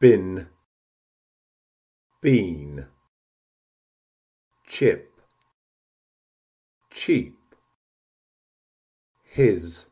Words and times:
bin 0.00 0.46
bean 2.22 2.86
chip 4.66 5.20
cheap 6.90 7.36
his 9.22 9.84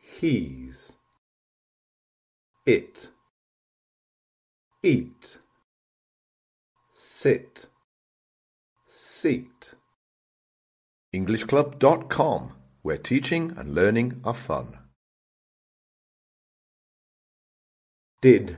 he's 0.00 0.94
it 2.64 3.10
eat 4.82 5.38
sit 6.94 7.66
seat 8.86 9.74
EnglishClub.com, 11.14 12.52
where 12.80 12.96
teaching 12.96 13.52
and 13.58 13.74
learning 13.74 14.18
are 14.24 14.32
fun. 14.32 14.78
did 18.22 18.56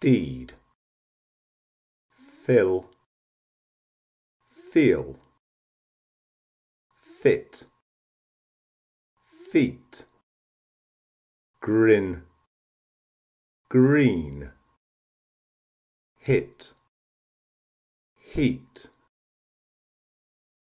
deed. 0.00 0.52
Fill. 2.44 2.88
Feel. 4.70 5.18
Fit. 7.20 7.64
Feet. 9.50 10.04
Grin. 11.60 12.22
Green. 13.68 14.52
Hit. 16.18 16.72
Heat. 18.14 18.86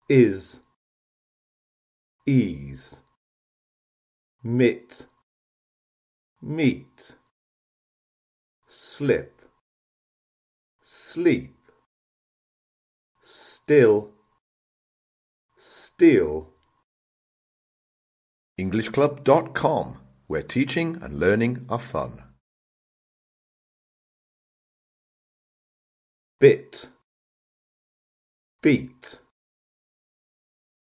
Is. 0.08 0.60
Ease. 2.26 3.02
Mit. 4.42 5.06
Meet 6.40 7.15
slip 8.96 9.42
sleep 10.82 11.54
still 13.22 14.10
steal 15.58 16.50
EnglishClub.com, 18.58 19.98
where 20.28 20.42
teaching 20.42 20.96
and 21.02 21.20
learning 21.20 21.66
are 21.68 21.78
fun. 21.78 22.22
bit 26.40 26.88
beat 28.62 29.20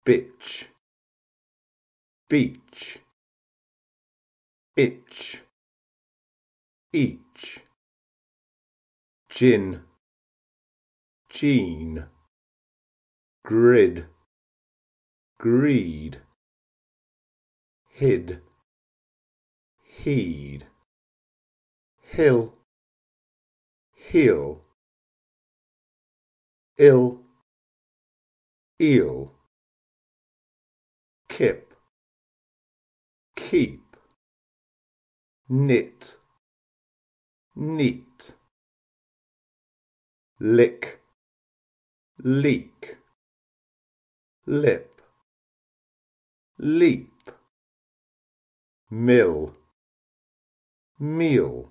bitch 0.07 0.65
beach 2.29 2.99
itch 4.77 5.41
each 6.93 7.28
gin. 9.39 9.81
Gene. 11.29 12.07
Grid. 13.45 14.07
Greed. 15.39 16.17
Hid. 17.89 18.43
Heed. 19.85 20.67
Hill. 22.03 22.53
Heel. 23.95 24.65
Ill. 26.77 27.21
Eel. 28.81 29.33
Kip. 31.29 31.75
Keep. 33.37 33.97
Knit. 35.49 36.17
Neat 37.55 38.35
lick. 40.41 41.01
Leak. 42.19 42.97
Lip. 44.47 45.01
Leap. 46.59 47.31
Mill. 48.91 49.55
Meal. 50.99 51.71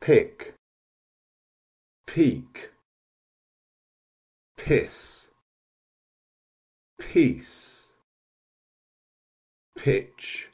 Pick. 0.00 0.54
Peak. 2.06 2.70
Piss. 4.56 5.28
Peace 6.98 7.72
pitch. 9.82 10.48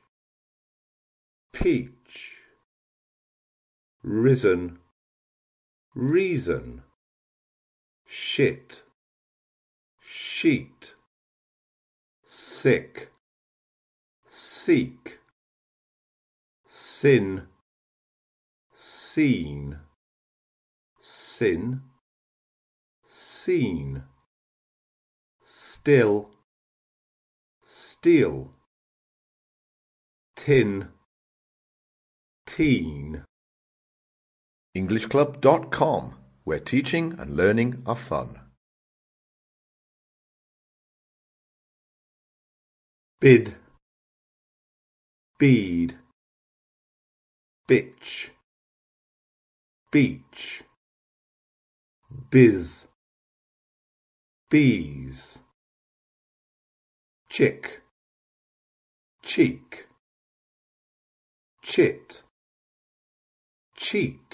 Peach. 1.53 2.39
Risen 4.03 4.79
reason. 5.99 6.81
Shit. 8.07 8.85
Sheet. 10.01 10.95
Sick. 12.25 13.11
Seek. 14.29 15.19
Sin. 16.69 17.43
Seen. 18.77 19.77
Sin. 21.01 21.83
Seen. 23.05 24.05
Still. 25.43 26.31
Steal. 27.65 28.53
Tin. 30.37 30.89
Teen 32.47 33.25
EnglishClub.com, 34.79 36.15
where 36.45 36.61
teaching 36.61 37.17
and 37.19 37.37
learning 37.37 37.83
are 37.85 37.97
fun. 37.97 38.39
bid. 43.21 43.55
Bead. 45.39 45.97
Bitch. 47.69 48.31
Beach. 49.91 50.63
Biz. 52.31 52.87
Bees. 54.51 55.39
Chick. 57.29 57.83
Cheek. 59.23 59.87
Chit. 61.63 62.23
Cheat 63.77 64.28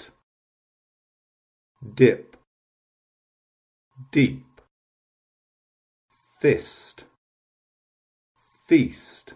dip. 1.93 2.37
Deep. 4.11 4.61
Fist. 6.39 7.05
Feast. 8.67 9.33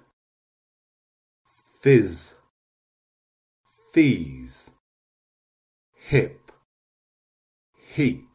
Fizz. 1.81 2.33
Fees. 3.93 4.71
Hip. 6.07 6.51
Heap. 7.93 8.27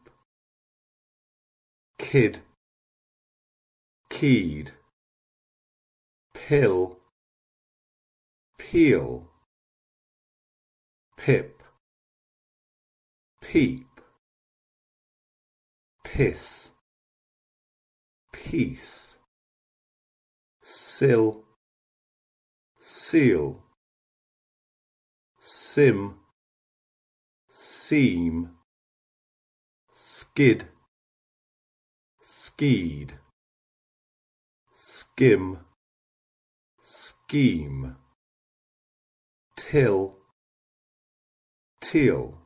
Kid. 1.97 2.39
Keyed. 4.09 4.71
Pill. 6.33 6.97
Peel. 8.57 9.27
Pip. 11.17 11.61
Peep 13.41 13.94
piss 16.15 16.71
peace 18.31 19.17
sill 20.63 21.43
seal 22.79 23.59
sim 25.41 26.13
seam 27.49 28.47
skid 29.93 30.63
skied 32.23 33.11
skim 34.73 35.57
scheme 36.81 37.97
till 39.57 40.15
teal 41.81 42.37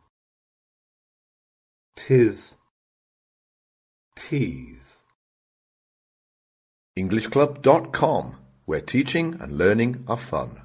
tis 1.95 2.55
tease 4.29 4.97
EnglishClub.com, 6.97 8.35
where 8.65 8.81
teaching 8.81 9.37
and 9.41 9.57
learning 9.57 10.03
are 10.07 10.17
fun. 10.17 10.61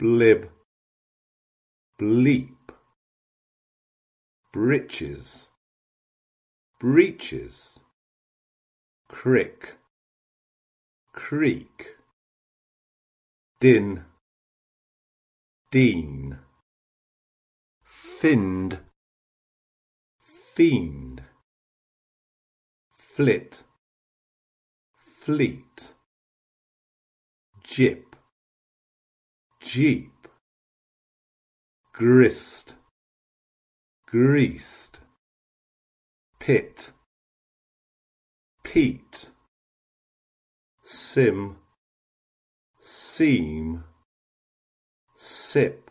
blib. 0.00 0.48
Bleep. 2.00 2.50
Breeches 4.52 5.48
breeches. 6.78 7.80
Crick. 9.08 9.76
Creek. 11.12 11.94
Din, 13.58 14.04
dean, 15.70 16.38
find, 17.82 18.78
fiend, 20.56 21.20
flit, 22.96 23.62
fleet, 25.20 25.92
jip, 27.62 28.16
jeep, 29.60 30.28
grist, 31.92 32.72
greased, 34.06 34.98
pit, 36.38 36.90
peat, 38.64 39.28
sim, 40.86 41.56
seam, 42.80 43.84
sip, 45.18 45.90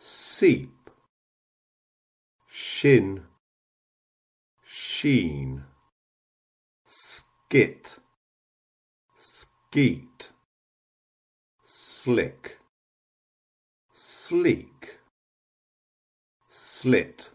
seep, 0.00 0.77
shin, 2.80 3.20
sheen, 4.64 5.64
skit, 6.86 7.98
skeet, 9.16 10.30
slick, 11.64 12.58
sleek, 13.92 15.00
slit, 16.48 17.32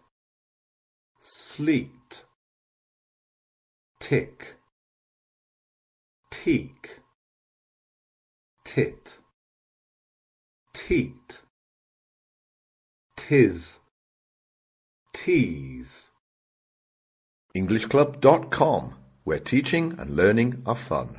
sleet, 1.21 2.23
tick, 3.99 4.55
teak, 6.31 6.99
tit, 8.63 9.19
teat, 10.73 11.41
tis, 13.17 13.82
tease. 15.23 16.09
EnglishClub.com, 17.55 18.93
where 19.23 19.39
teaching 19.39 19.97
and 19.97 20.17
learning 20.17 20.61
are 20.65 20.75
fun. 20.75 21.17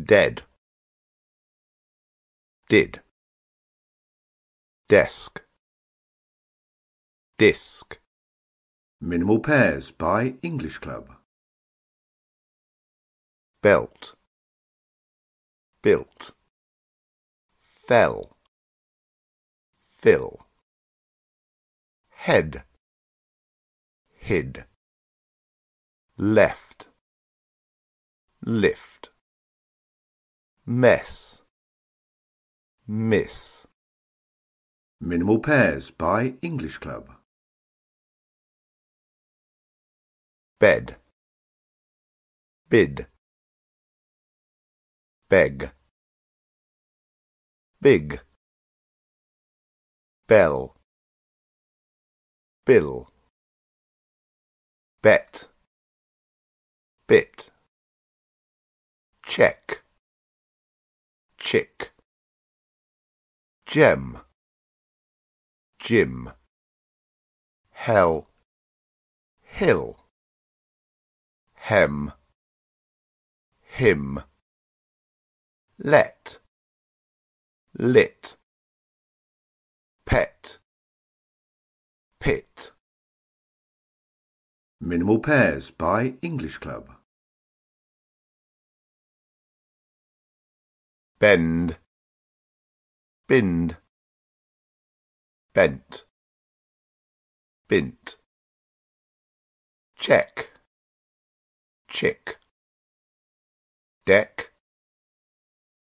Dead, 0.00 0.42
did, 2.68 3.02
desk, 4.88 5.42
disc. 7.36 7.98
Minimal 9.00 9.40
pairs 9.40 9.90
by 9.90 10.34
English 10.42 10.78
Club. 10.78 11.08
belt, 13.60 14.14
built, 15.82 16.37
fell, 17.88 18.36
fill, 19.88 20.46
head, 22.10 22.62
hid, 24.18 24.66
left, 26.18 26.88
lift, 28.42 29.08
mess, 30.66 31.40
miss, 32.86 33.66
Minimal 35.00 35.38
pairs 35.38 35.90
by 35.90 36.34
English 36.42 36.76
Club. 36.76 37.08
bed, 40.58 40.96
bid, 42.68 43.06
beg, 45.30 45.70
big, 47.80 48.20
bell, 50.26 50.76
bill, 52.64 53.10
bet, 55.02 55.48
bit, 57.06 57.50
check, 59.24 59.82
chick, 61.38 61.92
gem, 63.66 64.18
Jim, 65.78 66.32
hell, 67.70 68.28
hill, 69.42 69.96
hem, 71.54 72.12
him, 73.62 74.20
let, 75.78 76.40
lit, 77.78 78.36
pet, 80.04 80.58
pit, 82.20 82.72
Minimal 84.80 85.18
pairs 85.18 85.70
by 85.72 86.14
English 86.22 86.58
Club. 86.58 86.88
bend, 91.18 91.76
bind, 93.26 93.76
bent, 95.52 96.04
bint, 97.66 98.16
check, 99.96 100.52
chick, 101.88 102.38
deck, 104.06 104.52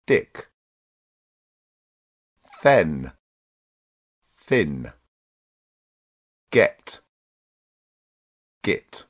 dick, 0.07 0.48
fen, 2.61 3.09
thin, 4.35 4.91
get, 6.51 6.99
git, 8.63 9.05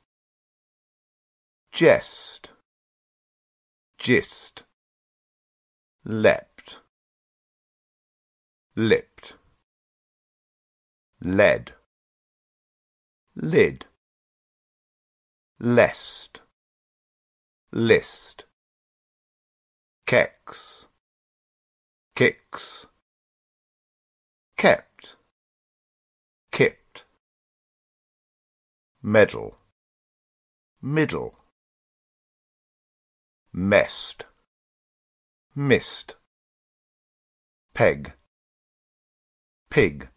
jest, 1.72 2.52
gist, 3.98 4.62
leapt, 6.04 6.80
lipped, 8.76 9.36
led, 11.20 11.72
lid, 13.34 13.84
lest, 15.58 16.40
list, 17.72 18.44
kex, 20.06 20.86
kicks, 22.14 22.79
kept, 24.60 25.16
kipped, 26.50 27.06
medal, 29.00 29.56
middle, 30.82 31.34
messed, 33.54 34.26
missed, 35.54 36.16
peg, 37.72 38.12
pig, 39.70 40.10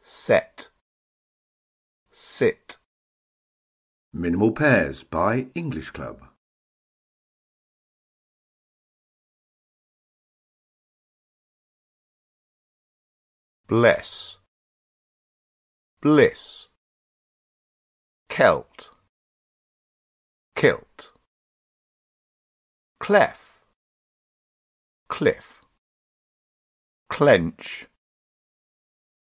set, 0.00 0.68
sit, 2.10 2.76
Minimal 4.12 4.52
pairs 4.52 5.02
by 5.02 5.46
English 5.54 5.92
Club. 5.92 6.22
Bless, 13.68 14.38
bliss, 16.00 16.68
celt, 18.30 18.92
kilt, 20.56 21.12
clef, 22.98 23.66
cliff, 25.08 25.66
clench, 27.10 27.86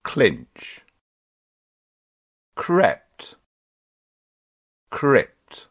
clinch, 0.03 0.83
crept, 2.55 3.37
crypt, 4.91 5.69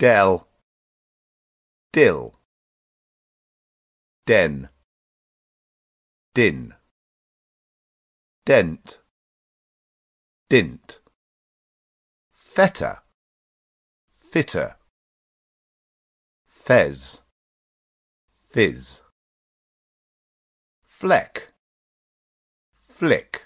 dell, 0.00 0.48
dill, 1.92 2.34
den, 4.26 4.68
din, 6.34 6.75
dent, 8.46 9.00
dint, 10.48 11.00
fetter, 12.32 13.00
fitter, 14.08 14.76
fez, 16.46 17.22
fizz, 18.38 19.02
fleck, 20.84 21.48
flick, 22.78 23.44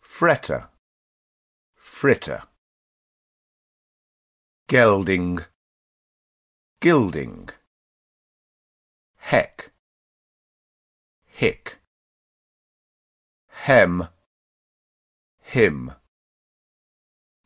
fretter, 0.00 0.68
fritter. 1.74 2.42
gelding, 4.68 5.38
gilding, 6.80 7.48
heck, 9.16 9.72
hick, 11.24 11.78
hem, 13.66 14.06
him, 15.42 15.90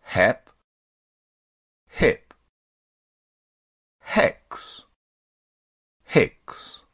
hep, 0.02 0.50
hip, 1.88 2.34
hex, 4.00 4.84
hicks, 6.04 6.84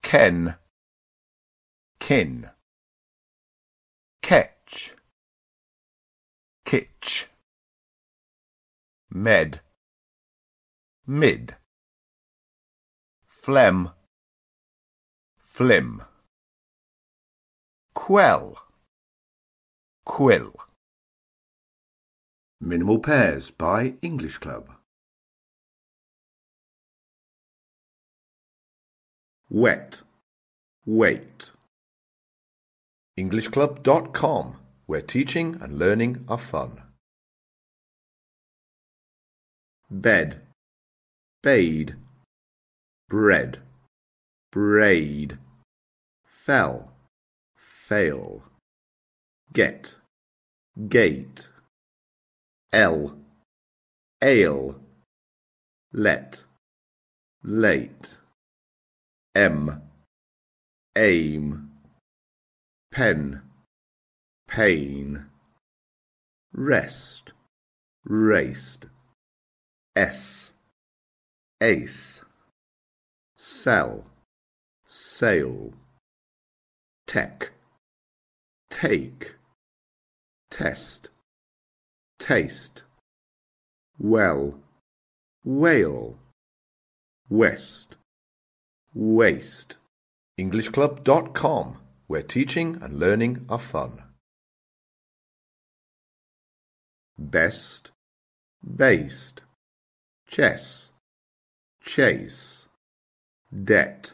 ken, 0.00 0.54
kin, 1.98 2.48
catch, 4.22 4.92
kitch, 6.64 7.26
med, 9.10 9.60
mid, 11.04 11.56
phlegm, 13.26 13.90
flim, 15.36 16.04
quell, 18.06 18.56
quill. 20.04 20.54
Minimal 22.60 23.00
Pairs 23.00 23.50
by 23.50 23.94
English 24.00 24.38
Club. 24.38 24.70
Wet, 29.50 30.02
wait. 30.84 31.50
EnglishClub.com, 33.18 34.56
where 34.86 35.02
teaching 35.02 35.60
and 35.60 35.76
learning 35.76 36.24
are 36.28 36.38
fun. 36.38 36.80
Bed, 39.90 40.42
bade, 41.42 41.96
bread, 43.08 43.60
braid, 44.52 45.38
fell, 46.24 46.95
fail, 47.88 48.42
get, 49.52 49.94
gate, 50.88 51.48
L, 52.72 53.16
ale, 54.20 54.74
let, 55.92 56.42
late, 57.44 58.18
M, 59.36 59.80
aim, 60.96 61.70
pen, 62.90 63.42
pain, 64.48 65.24
rest, 66.52 67.34
raced, 68.04 68.84
S, 69.94 70.50
ace, 71.60 72.20
sell, 73.36 74.04
sail, 74.88 75.72
tech, 77.06 77.52
take, 78.76 79.32
test, 80.50 81.08
taste, 82.18 82.82
well, 83.98 84.60
whale, 85.44 86.18
west, 87.30 87.96
waste. 88.92 89.78
EnglishClub.com, 90.38 91.78
where 92.06 92.22
teaching 92.22 92.76
and 92.82 93.00
learning 93.00 93.46
are 93.48 93.58
fun. 93.58 94.02
Best, 97.16 97.92
based, 98.76 99.40
chess, 100.26 100.90
chase, 101.82 102.68
debt, 103.64 104.12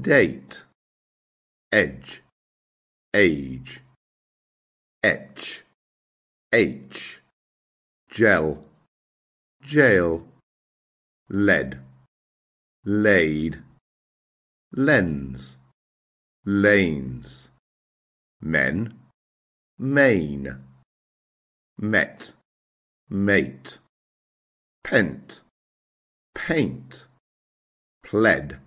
date, 0.00 0.64
edge, 1.70 2.22
age, 3.14 3.80
etch, 5.02 5.64
H, 6.52 7.22
gel, 8.10 8.64
jail, 9.62 10.26
lead, 11.28 11.80
laid, 12.84 13.62
lens, 14.72 15.58
lanes, 16.44 17.50
men, 18.40 18.98
main, 19.78 20.64
met, 21.78 22.32
mate, 23.08 23.78
pent, 24.82 25.40
paint, 26.34 27.06
pled, 28.02 28.58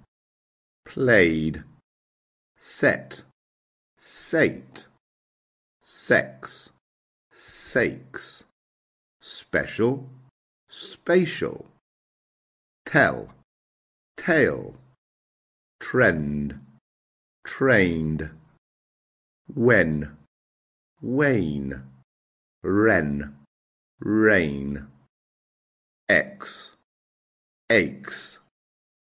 played, 0.85 1.63
set, 2.57 3.23
sate, 4.33 4.87
sex, 5.83 6.71
sakes, 7.31 8.43
special, 9.21 10.09
spatial, 10.69 11.67
tell, 12.83 13.29
tale, 14.17 14.73
trend, 15.79 16.59
trained, 17.43 18.27
when, 19.53 20.17
wane, 20.99 21.83
wren, 22.63 23.35
rain, 23.99 24.87
X, 26.09 26.75
aches. 27.69 28.39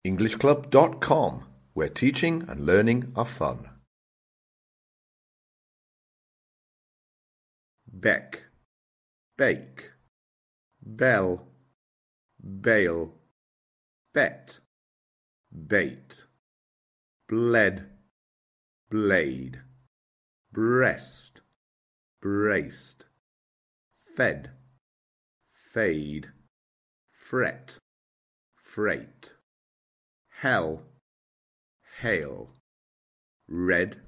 EnglishClub.com, 0.08 1.46
where 1.76 1.90
teaching 1.90 2.46
and 2.50 2.66
learning 2.66 3.12
are 3.16 3.26
fun. 3.26 3.70
Beck, 8.02 8.44
bake, 9.36 9.92
bell, 10.82 11.50
bail, 12.62 13.14
bet, 14.14 14.58
bait, 15.68 16.24
bled, 17.28 17.90
blade, 18.90 19.60
breast, 20.54 21.42
braced, 22.22 23.04
fed, 24.16 24.50
fade, 25.52 26.32
fret, 27.12 27.78
freight, 28.56 29.34
hell, 30.30 30.86
hail, 32.00 32.56
red, 33.50 34.00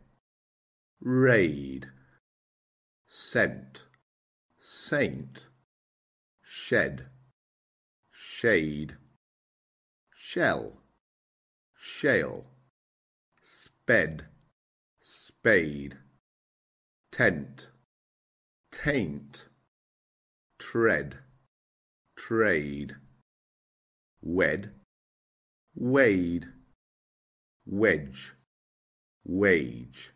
raid, 1.01 1.91
scent, 3.13 3.87
saint, 4.57 5.49
shed, 6.41 7.09
shade, 8.09 8.95
shell, 10.15 10.81
shale, 11.75 12.45
sped, 13.43 14.25
spade, 15.01 15.97
tent, 17.11 17.69
taint, 18.71 19.49
tread, 20.57 21.17
trade, 22.15 22.95
wed, 24.21 24.73
wade, 25.75 26.47
wedge, 27.65 28.31
wage, 29.25 30.13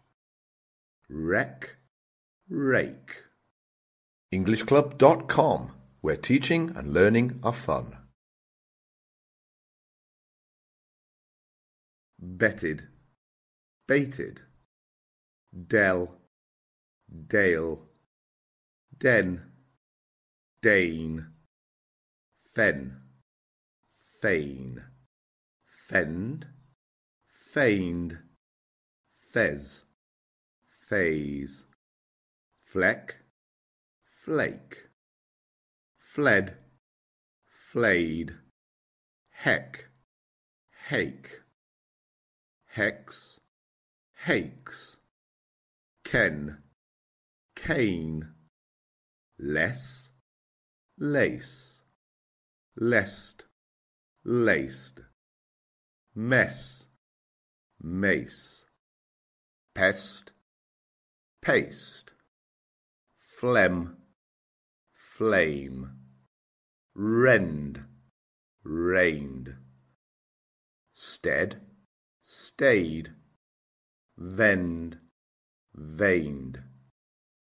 wreck, 1.10 1.76
rake. 2.50 3.24
EnglishClub.com, 4.34 5.72
where 6.02 6.16
teaching 6.16 6.72
and 6.76 6.94
learning 6.94 7.40
are 7.44 7.54
fun. 7.54 7.98
Betted, 12.20 12.88
baited, 13.88 14.42
dell, 15.68 16.18
dale, 17.28 17.82
den, 18.98 19.42
dane, 20.62 21.28
fen, 22.54 23.02
feign, 24.22 24.84
fend, 25.66 26.48
feigned, 27.54 28.18
fez, 29.32 29.84
phase, 30.90 31.64
fleck, 32.76 33.16
flake, 34.26 34.90
fled, 35.98 36.58
flayed, 37.72 38.36
heck, 39.30 39.86
hake, 40.90 41.40
hex, 42.66 43.40
hakes, 44.26 44.98
ken, 46.04 46.62
cane, 47.56 48.34
less, 49.40 50.10
lace, 51.00 51.82
lest, 52.76 53.46
laced, 54.26 55.00
mess, 56.14 56.86
mace, 57.82 58.66
pest, 59.74 60.34
paste, 61.42 62.05
phlegm, 63.40 63.98
flame, 65.18 65.92
rend, 66.94 67.84
rained, 68.64 69.56
stead, 70.94 71.62
stayed, 72.24 73.12
vend, 74.18 74.98
veined, 75.76 76.64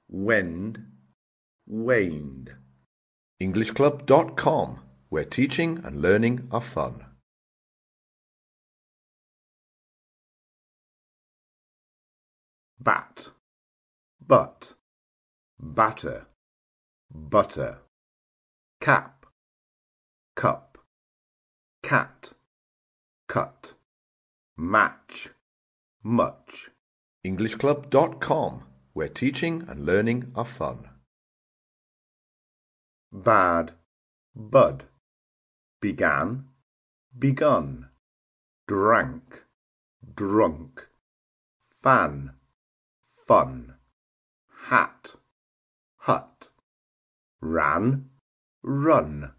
wend, 0.08 0.86
waned. 1.66 2.54
EnglishClub.com, 3.40 4.80
where 5.08 5.24
teaching 5.24 5.80
and 5.84 6.00
learning 6.00 6.48
are 6.52 6.60
fun. 6.60 7.04
bat, 12.82 13.30
but, 14.26 14.74
batter, 15.62 16.26
butter, 17.10 17.78
cap, 18.80 19.24
cup, 20.34 20.76
cat, 21.82 22.32
cut, 23.28 23.74
match, 24.56 25.30
much. 26.02 26.70
EnglishClub.com, 27.24 28.64
where 28.92 29.08
teaching 29.08 29.64
and 29.68 29.86
learning 29.86 30.32
are 30.34 30.44
fun. 30.44 30.90
bad, 33.12 33.72
bud, 34.34 34.84
began, 35.82 36.48
begun, 37.18 37.90
drank, 38.66 39.44
drunk, 40.14 40.88
fan, 41.82 42.34
fun, 43.26 43.74
hat, 44.64 45.14
ran, 47.42 48.08
run, 48.62 49.30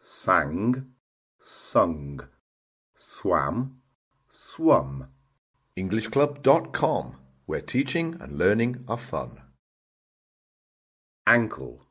sang, 0.00 0.92
sung, 1.40 2.20
swam, 2.94 3.80
swum. 4.28 5.08
EnglishClub.com, 5.78 7.16
where 7.46 7.60
teaching 7.62 8.16
and 8.20 8.38
learning 8.38 8.84
are 8.88 8.98
fun. 8.98 9.40
ankle, 11.26 11.84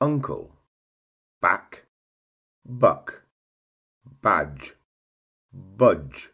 uncle, 0.00 0.56
back, 1.40 1.84
buck, 2.64 3.22
badge, 4.20 4.74
budge, 5.52 6.30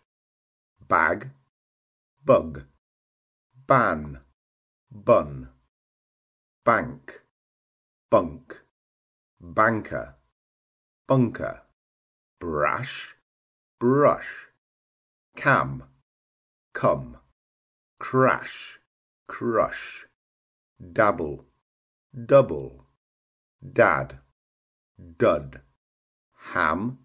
bag, 0.89 1.29
bug, 2.25 2.63
ban, 3.67 4.21
bun, 4.91 5.49
bank, 6.65 7.24
bunk, 8.15 8.63
banker, 9.41 10.15
bunker, 11.09 11.63
brash, 12.39 13.17
brush, 13.81 14.53
cam, 15.35 15.83
come, 16.75 17.17
crash, 17.99 18.79
crush, 19.27 20.07
dabble, 20.93 21.45
double, 22.25 22.87
dad, 23.73 24.21
dud, 25.19 25.61
ham, 26.53 27.01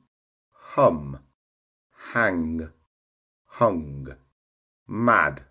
hum, 0.51 1.19
hang, 2.13 2.69
hung, 3.45 4.15
mad, 4.87 5.41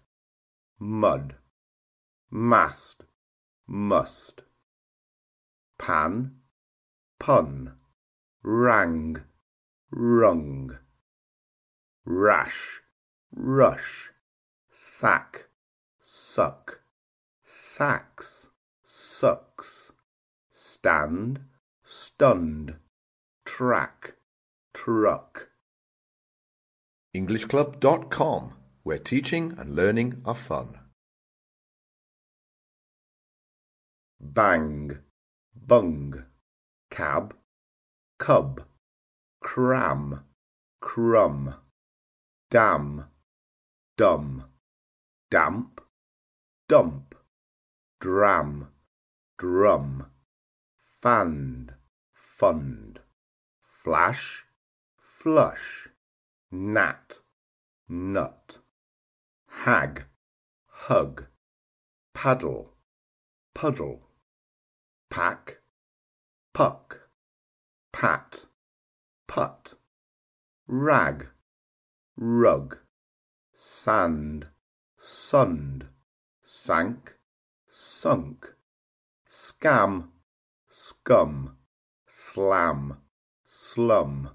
mud, 0.78 1.34
mast, 2.30 3.02
must, 3.66 4.42
pan, 5.78 6.40
pun, 7.18 7.78
rang, 8.42 9.22
rung, 9.90 10.78
rash, 12.04 12.80
rush, 13.32 14.10
sack, 14.72 15.46
suck, 16.00 16.80
sacks, 17.44 18.48
sucks, 18.84 19.92
stand, 20.52 21.40
stunned, 21.84 22.76
track, 23.44 24.14
truck. 24.74 25.48
EnglishClub.com, 27.16 28.54
where 28.82 28.98
teaching 28.98 29.54
and 29.58 29.74
learning 29.74 30.20
are 30.24 30.34
fun. 30.34 30.78
bang, 34.20 34.98
bung, 35.68 36.24
cab, 36.90 37.36
cub, 38.18 38.64
cram, 39.42 40.24
crumb, 40.80 41.54
dam, 42.48 43.04
dumb, 43.98 44.44
damp, 45.30 45.82
dump, 46.70 47.14
dram, 48.00 48.68
drum, 49.36 50.06
fand, 51.02 51.74
fund, 52.14 53.00
flash, 53.84 54.46
flush, 54.96 55.88
gnat, 56.50 57.20
nut, 57.90 58.56
hag, 59.48 60.04
hug, 60.68 61.26
paddle, 62.14 62.72
puddle, 63.52 64.07
pack, 65.10 65.58
puck, 66.52 67.08
pat, 67.92 68.44
put, 69.26 69.74
rag, 70.66 71.28
rug, 72.16 72.76
sand, 73.54 74.46
sund, 74.98 75.86
sank, 76.44 77.14
sunk, 77.66 78.54
scam, 79.26 80.08
scum, 80.68 81.56
slam, 82.06 82.98
slum, 83.44 84.30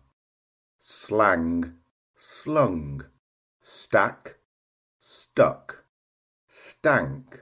slang, 0.80 1.74
slung, 2.16 3.06
stack, 3.62 4.38
stuck, 5.00 5.86
stank, 6.48 7.40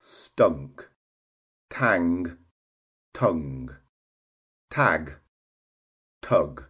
stunk, 0.00 0.88
tang, 1.68 2.38
tongue, 3.18 3.68
tag, 4.70 5.12
tug, 6.22 6.62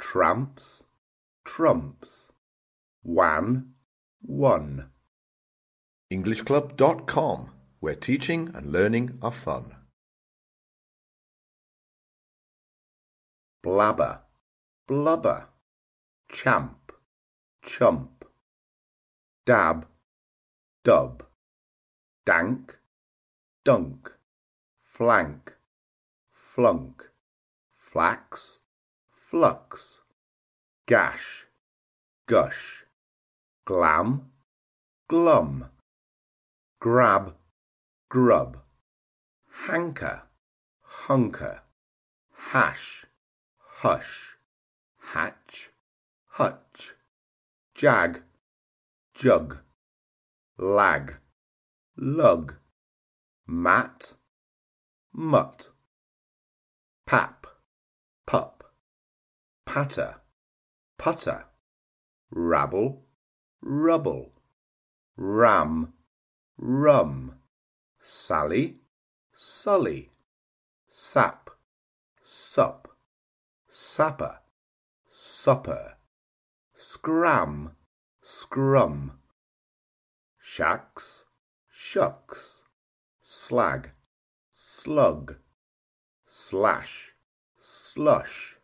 tramps, 0.00 0.82
trumps, 1.44 2.32
wan, 3.04 3.72
one. 4.22 4.90
EnglishClub.com, 6.12 7.50
where 7.78 7.94
teaching 7.94 8.50
and 8.56 8.72
learning 8.72 9.16
are 9.22 9.30
fun. 9.30 9.76
blabber, 13.62 14.18
blubber, 14.88 15.46
champ, 16.28 16.90
chump, 17.64 18.24
dab, 19.46 19.86
dub, 20.82 21.24
dank, 22.26 22.76
dunk, 23.64 24.10
flank, 25.02 25.52
flunk, 26.30 27.10
flax, 27.76 28.60
flux, 29.10 30.00
gash, 30.86 31.46
gush, 32.28 32.84
glam, 33.64 34.30
glum, 35.08 35.68
grab, 36.78 37.34
grub, 38.08 38.58
hanker, 39.66 40.22
hunker, 40.82 41.62
hash, 42.52 43.04
hush, 43.58 44.36
hatch, 44.98 45.70
hutch, 46.26 46.94
jag, 47.74 48.22
jug, 49.16 49.58
lag, 50.58 51.14
lug, 51.96 52.54
mat, 53.48 54.14
mutt, 55.14 55.68
pap, 57.04 57.46
pup, 58.26 58.64
patter, 59.66 60.16
putter, 60.96 61.44
rabble, 62.30 63.04
rubble, 63.60 64.32
ram, 65.16 65.92
rum, 66.56 67.38
sally, 68.00 68.80
sully, 69.34 70.10
sap, 70.88 71.50
sup, 72.24 72.88
sapper, 73.68 74.38
supper, 75.10 75.96
scram, 76.74 77.76
scrum, 78.22 79.18
shacks, 80.38 81.24
shucks, 81.68 82.62
slag, 83.22 83.90
slug, 84.82 85.36
slash, 86.26 87.12
slush, 87.56 88.56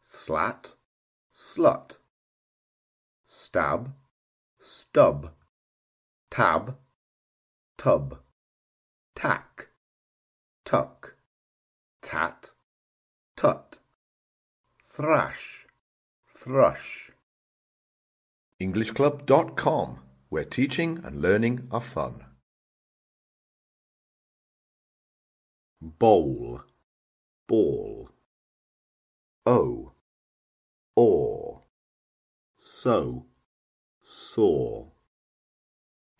slat, 0.00 0.72
slut, 1.36 1.98
stab, 3.26 3.92
stub, 4.58 5.30
tab, 6.30 6.78
tub, 7.76 8.18
tack, 9.14 9.68
tuck, 10.64 11.16
tat, 12.00 12.52
tut, 13.36 13.78
thrash, 14.88 15.66
thrush. 16.34 17.10
EnglishClub.com, 18.58 19.98
where 20.30 20.44
teaching 20.44 21.02
and 21.04 21.20
learning 21.20 21.68
are 21.70 21.82
fun. 21.82 22.24
Bowl, 25.82 26.62
ball, 27.48 28.08
o, 29.44 29.92
or, 30.94 31.64
so, 32.56 33.26
saw. 34.04 34.88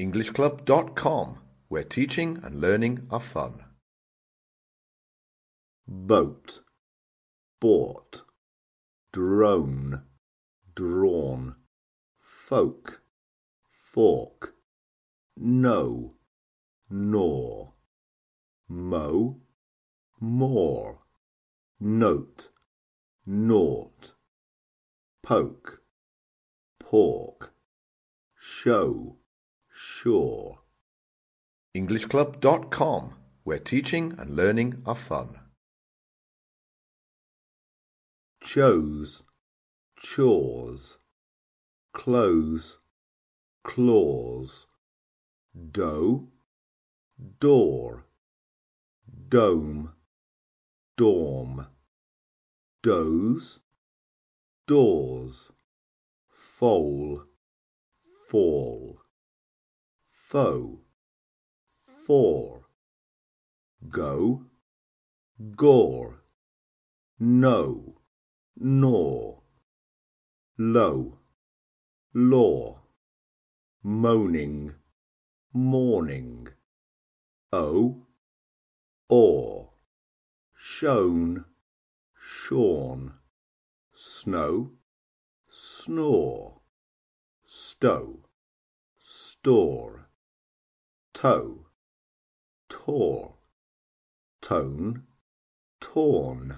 EnglishClub.com, 0.01 1.39
where 1.69 1.85
teaching 1.85 2.41
and 2.43 2.61
learning 2.61 3.07
are 3.09 3.21
fun. 3.21 3.65
boat, 5.87 6.61
bought, 7.61 8.25
drone, 9.13 10.03
drawn, 10.75 11.55
folk, 12.19 13.03
fork, 13.71 14.55
no, 15.37 16.15
nor, 16.91 17.75
mow, 18.69 19.41
more, 20.23 21.01
note, 21.79 22.49
naught, 23.27 24.15
poke, 25.23 25.83
pork, 26.79 27.53
show, 28.39 29.19
sure. 29.69 30.61
EnglishClub.com, 31.75 33.15
where 33.43 33.59
teaching 33.59 34.15
and 34.19 34.31
learning 34.35 34.83
are 34.87 34.95
fun. 34.95 35.39
chose, 38.43 39.23
chores, 39.97 40.99
close, 41.95 42.77
claws, 43.63 44.67
dough, 45.71 46.29
door, 47.39 48.05
dome, 49.29 49.93
dorm, 50.97 51.67
doze, 52.83 53.61
doors, 54.67 55.51
foal, 56.29 57.25
fall, 58.29 58.99
foe, 60.13 60.81
four. 62.07 62.63
Go, 63.89 64.45
gore, 65.57 66.23
no, 67.19 67.99
nor, 68.57 69.43
low, 70.57 71.19
law, 72.15 72.83
moaning, 73.83 74.75
morning, 75.53 76.49
o, 77.53 78.07
or, 79.09 79.62
shown, 80.65 81.45
shorn, 82.15 83.13
snow, 83.93 84.71
snore, 85.51 86.61
stow, 87.45 88.25
store, 88.97 90.09
toe, 91.13 91.67
tore, 92.69 93.35
tone, 94.41 95.03
torn. 95.81 96.57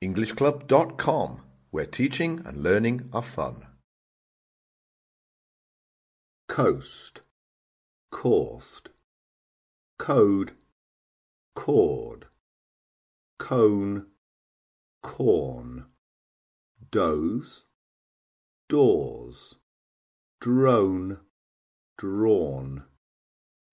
EnglishClub.com, 0.00 1.42
where 1.70 1.84
teaching 1.84 2.40
and 2.46 2.62
learning 2.62 3.08
are 3.12 3.22
fun. 3.22 3.66
coast, 6.46 7.22
coursed, 8.12 8.88
code, 9.98 10.52
cord, 11.56 12.27
cone, 13.38 14.06
corn, 15.02 15.86
doze, 16.90 17.64
doors, 18.68 19.54
drone, 20.40 21.18
drawn, 21.96 22.84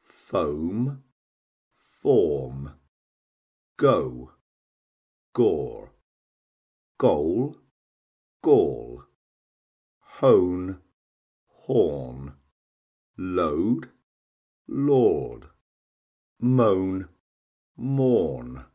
foam, 0.01 1.03
form, 2.01 2.71
go, 3.77 4.31
gore, 5.33 5.91
goal, 6.97 7.57
gall, 8.41 9.03
hone, 9.99 10.79
horn, 11.47 12.33
load, 13.17 13.89
lord, 14.67 15.49
moan, 16.39 17.09
mourn, 17.75 18.65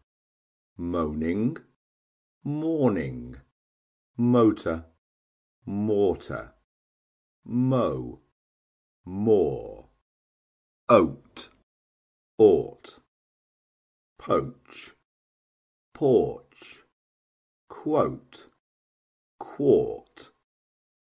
moaning, 0.81 1.59
morning, 2.43 3.37
motor, 4.17 4.87
mortar, 5.67 6.55
mow, 7.45 8.19
more, 9.05 9.91
oat, 10.89 11.51
ought, 12.39 12.99
poach, 14.17 14.93
porch, 15.93 16.83
quote, 17.69 18.47
quart, 19.39 20.31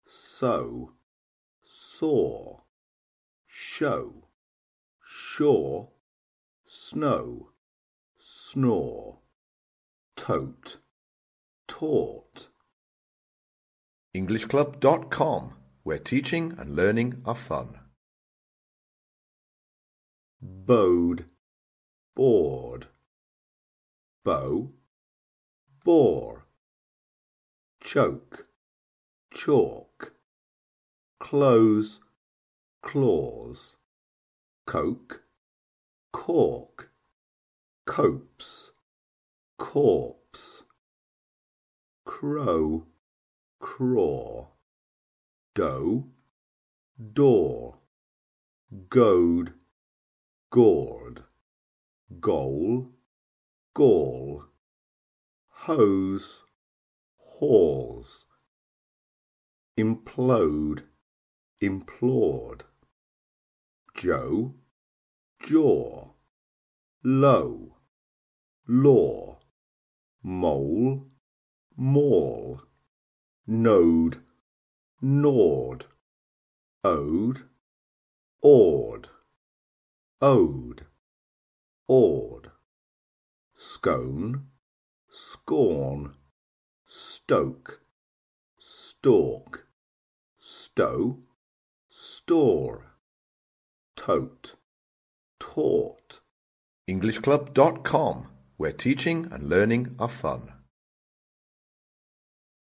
sow, 0.06 0.94
saw, 1.64 2.62
show, 3.48 4.28
shore, 5.04 5.90
snow, 6.68 7.50
snore, 8.20 9.23
tote, 10.24 10.78
taught. 11.68 12.48
EnglishClub.com, 14.16 15.54
where 15.84 16.00
teaching 16.00 16.54
and 16.58 16.78
learning 16.78 17.22
are 17.26 17.36
fun. 17.36 17.78
Bowed, 20.42 21.26
bored. 22.16 22.88
bow, 24.24 24.72
bore, 25.84 26.46
choke, 27.82 28.48
chalk, 29.34 30.14
close, 31.20 32.00
claws, 32.82 33.76
coke, 34.66 35.24
cork, 36.14 36.94
copse, 37.86 38.53
corpse, 39.64 40.64
crow, 42.04 42.86
craw, 43.62 44.46
dough, 45.56 46.06
door, 47.14 47.80
goad, 48.90 49.54
gourd, 50.52 51.24
goal, 52.20 52.92
gall, 53.74 54.44
hose, 55.48 56.42
halls, 57.16 58.26
implode, 59.78 60.84
implored, 61.62 62.66
Joe, 63.96 64.56
jaw, 65.42 66.12
low, 67.02 67.78
law, 68.68 69.43
mole, 70.24 71.06
maul, 71.76 72.62
node, 73.46 74.24
gnawed, 75.02 75.86
ode, 76.84 77.44
awed, 78.42 79.10
ode, 80.22 80.86
awed, 81.88 82.52
scone, 83.56 84.48
scorn, 85.10 86.16
stoke, 86.88 87.82
stalk, 88.58 89.68
stow, 90.40 91.20
store, 91.90 92.96
tote, 93.96 94.56
taught. 95.40 96.22
EnglishClub.com, 96.90 98.28
where 98.58 98.72
teaching 98.72 99.28
and 99.32 99.50
learning 99.50 99.96
are 100.00 100.08
fun. 100.08 100.52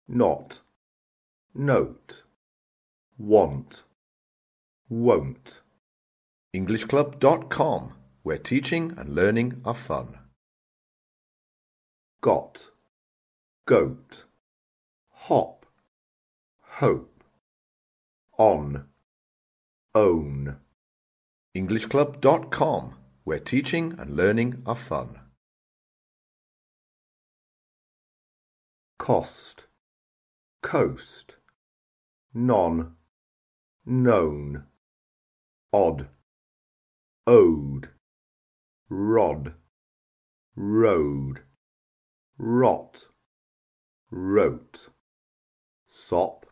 Not, 0.09 0.61
note, 1.55 2.23
want, 3.19 3.85
won't. 4.89 5.63
EnglishClub.com, 6.55 7.93
where 8.23 8.39
teaching 8.39 8.95
and 8.97 9.15
learning 9.15 9.61
are 9.65 9.75
fun. 9.75 10.19
Got, 12.21 12.71
goat, 13.67 14.25
hop, 15.11 15.67
hope, 16.63 17.25
on, 18.39 18.89
own. 19.95 20.57
EnglishClub.com, 21.57 22.95
where 23.25 23.41
teaching 23.41 23.95
and 23.99 24.17
learning 24.17 24.63
are 24.67 24.77
fun. 24.77 25.26
Cost, 29.07 29.67
coast, 30.63 31.37
non, 32.35 32.97
known, 33.85 34.67
odd, 35.73 36.09
ode, 37.25 37.89
rod, 38.89 39.55
road, 40.57 41.45
rot, 42.37 43.07
wrote, 44.11 44.89
sop, 45.89 46.47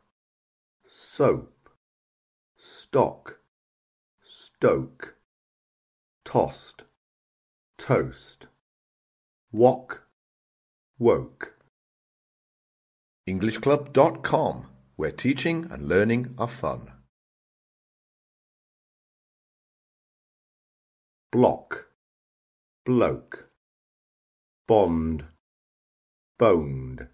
soap, 0.86 1.68
stock, 2.56 3.40
stoke, 4.22 5.16
tossed, 6.24 6.84
toast, 7.78 8.46
wok, 9.50 10.06
woke. 11.00 11.53
EnglishClub.com, 13.28 14.66
where 14.96 15.10
teaching 15.10 15.66
and 15.70 15.88
learning 15.88 16.34
are 16.38 16.48
fun. 16.48 16.90
block, 21.34 21.87
bloke, 22.87 23.50
bond, 24.68 25.24
boned, 26.38 27.08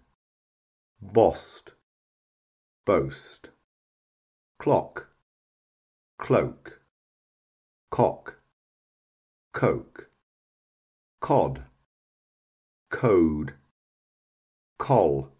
bossed, 1.01 1.71
boast, 2.85 3.47
clock, 4.59 5.07
cloak, 6.19 6.81
cock, 7.89 8.35
coke, 9.53 10.11
cod, 11.19 11.63
code, 12.91 13.55
coll, 14.77 15.30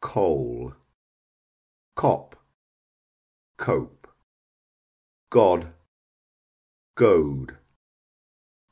coal, 0.00 0.72
cop, 1.96 2.36
cope, 3.56 4.06
god, 5.30 5.72
goad, 6.94 7.56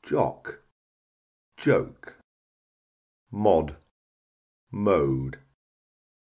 jock, 0.03 0.59
joke, 1.57 2.15
mod, 3.29 3.75
mode, 4.71 5.37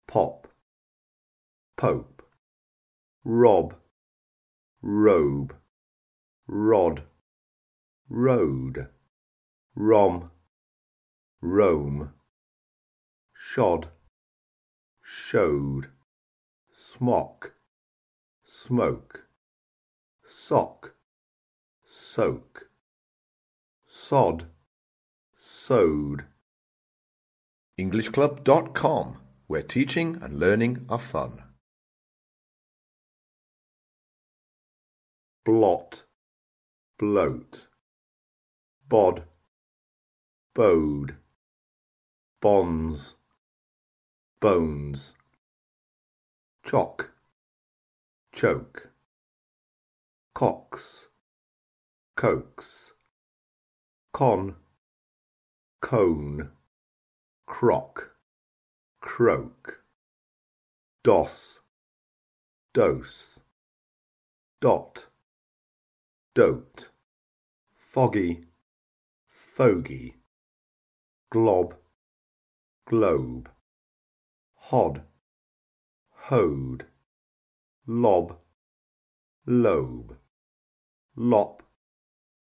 pop, 0.07 0.47
pope, 1.79 2.23
rob, 3.25 3.75
robe, 4.83 5.55
rod, 6.47 7.03
road, 8.11 8.89
rom, 9.75 10.31
rome, 11.41 12.13
shod, 13.35 13.89
showed, 15.31 15.89
smock, 16.73 17.53
smoke, 18.45 19.29
sock, 20.27 20.93
soak, 21.87 22.69
sod, 23.87 24.47
sewed. 25.39 26.25
EnglishClub.com, 27.79 29.19
where 29.47 29.63
teaching 29.63 30.19
and 30.21 30.41
learning 30.41 30.85
are 30.89 30.99
fun. 30.99 31.41
blot, 35.45 36.03
bloat, 36.99 37.69
bod, 38.89 39.23
bode, 40.55 41.15
bonds, 42.41 43.15
bones, 44.41 45.13
chock, 46.65 47.11
choke, 48.33 48.91
cox, 50.35 51.07
coax, 52.17 52.93
con, 54.13 54.57
cone, 55.81 56.51
crock, 57.47 58.11
croak, 59.01 59.83
dos, 61.03 61.61
dose, 62.73 63.41
dot, 64.61 65.07
dote, 66.35 66.89
foggy, 67.75 68.45
fogy 69.27 70.15
glob, 71.31 71.77
globe, 72.87 73.49
hod, 74.57 75.03
hode, 76.31 76.85
lob, 77.89 78.37
lobe, 79.47 80.17
lop, 81.17 81.61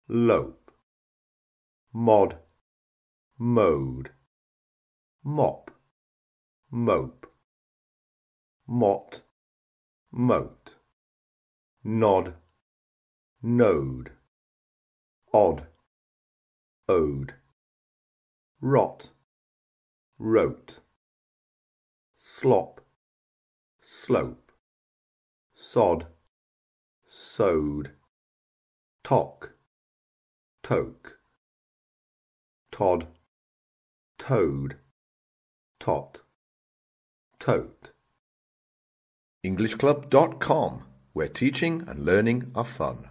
lope, 0.09 0.71
mod, 1.95 2.37
mode, 3.39 4.11
mop, 5.25 5.71
mope, 6.71 7.27
mot, 8.67 9.23
moat, 10.11 10.75
nod, 11.83 12.35
node, 13.43 14.11
odd, 15.33 15.67
ode, 16.91 17.33
rot, 18.61 19.09
wrote, 20.19 20.81
slop, 22.15 22.82
slope, 24.05 24.51
sod, 25.55 26.07
sewed, 27.09 27.93
tock, 29.05 29.51
toke, 30.65 31.19
tod, 32.73 33.07
toad, 34.19 34.77
tot, 35.79 36.21
tote. 37.39 37.91
EnglishClub.com, 39.45 40.85
where 41.13 41.29
teaching 41.29 41.85
and 41.87 42.01
learning 42.01 42.51
are 42.57 42.65
fun. 42.65 43.09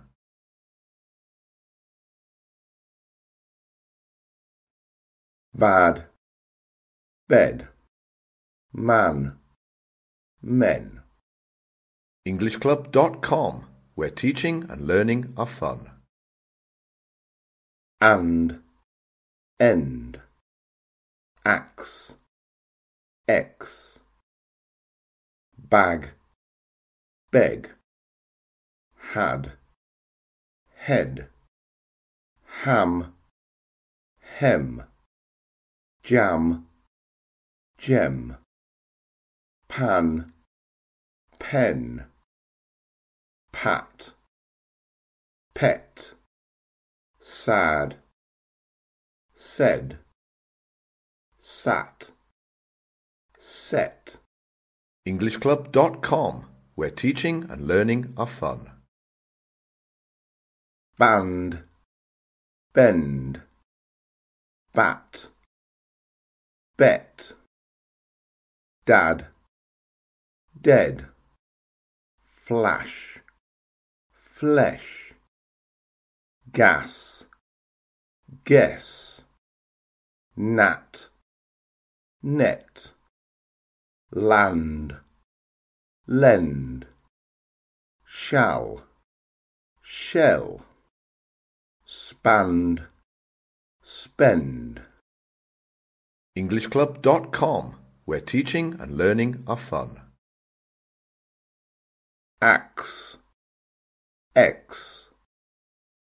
bad, 5.53 6.05
bed, 7.27 7.67
man, 8.73 9.37
men. 10.41 11.01
EnglishClub.com, 12.27 13.65
where 13.95 14.09
teaching 14.09 14.65
and 14.69 14.87
learning 14.87 15.33
are 15.37 15.45
fun. 15.45 15.89
and, 18.01 18.59
end, 19.59 20.19
axe, 21.45 22.15
x, 23.27 23.99
bag, 25.55 26.09
beg, 27.29 27.69
had, 29.13 29.51
head, 30.73 31.27
ham, 32.63 33.13
hem, 34.39 34.83
jam, 36.01 36.65
gem, 37.77 38.35
pan, 39.71 40.33
pen, 41.39 42.05
pat, 43.53 44.11
pet, 45.53 46.13
sad, 47.21 47.95
said, 49.33 49.97
sat, 51.39 52.11
set. 53.39 54.17
EnglishClub.com, 55.07 56.45
where 56.75 56.89
teaching 56.89 57.49
and 57.49 57.65
learning 57.65 58.13
are 58.17 58.27
fun. 58.27 58.69
Band, 60.97 61.63
bend, 62.73 63.41
bat, 64.73 65.27
bet, 66.75 67.31
dad, 68.85 69.27
dead, 70.61 71.05
flash, 72.23 73.19
flesh, 74.11 75.13
gas, 76.51 77.25
guess, 78.43 79.21
nat, 80.35 81.07
net, 82.21 82.91
land, 84.11 84.95
lend, 86.05 86.85
shall, 88.03 88.83
shell, 89.81 90.63
spand, 91.85 92.81
spend. 93.81 94.81
EnglishClub.com, 96.37 97.75
where 98.05 98.21
teaching 98.21 98.79
and 98.79 98.97
learning 98.97 99.43
are 99.47 99.57
fun. 99.57 100.00
Axe, 102.43 103.17
x, 104.35 105.09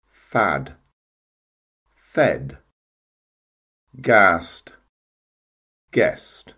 fad, 0.07 0.73
fed, 1.97 2.57
gassed, 4.01 4.71
guest, 5.91 6.53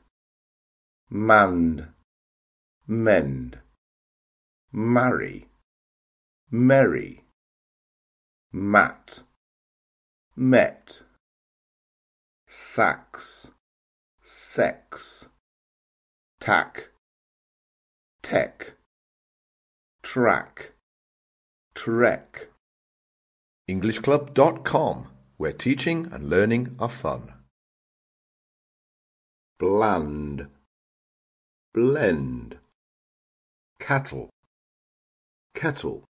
manned, 1.10 1.88
mend, 2.86 3.58
marry, 4.72 5.48
merry, 6.52 7.24
mat, 8.52 9.24
met, 10.36 11.02
sax, 12.48 13.48
sex, 14.24 15.26
tack, 16.40 16.90
tech, 18.22 18.75
track, 20.16 20.72
trek. 21.76 22.48
EnglishClub.com, 23.70 25.08
where 25.36 25.52
teaching 25.52 26.08
and 26.14 26.30
learning 26.30 26.74
are 26.80 26.88
fun. 26.88 27.34
bland, 29.60 30.48
blend, 31.74 32.58
cattle, 33.78 34.30
kettle, 35.54 36.06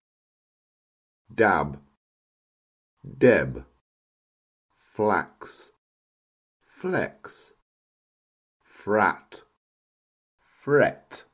dab, 1.34 1.78
deb, 3.18 3.66
flax, 4.78 5.72
flex, 6.62 7.52
frat, 8.64 9.42
fret, 10.62 11.24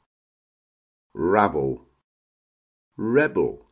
rabble, 1.14 1.86
rebel, 2.96 3.66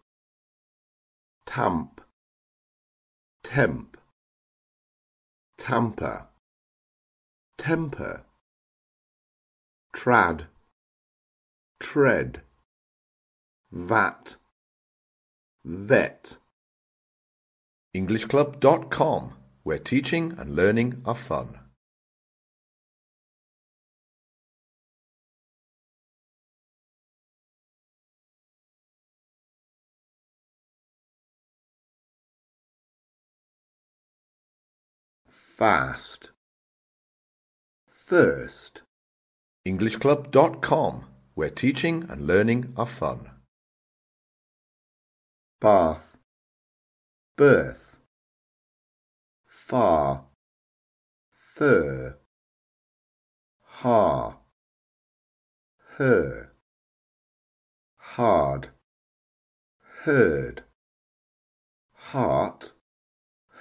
tamp, 1.46 2.00
temp, 3.42 3.96
tamper, 5.58 6.26
temper, 7.56 8.24
trad, 9.94 10.46
tread, 11.80 12.42
vat, 13.70 14.36
vet. 15.64 16.38
EnglishClub.com, 17.94 19.32
where 19.62 19.78
teaching 19.78 20.34
and 20.38 20.56
learning 20.56 21.00
are 21.06 21.14
fun. 21.14 21.63
Fast, 35.56 36.30
first, 37.88 38.82
EnglishClub.com, 39.64 41.04
where 41.34 41.50
teaching 41.50 42.04
and 42.10 42.26
learning 42.26 42.72
are 42.76 42.86
fun. 42.86 43.30
bath, 45.60 46.16
birth, 47.36 47.96
far, 49.46 50.24
fur, 51.54 52.18
har, 53.62 54.40
her, 55.96 56.52
hard, 57.96 58.70
heard, 60.02 60.64
heart, 61.92 62.72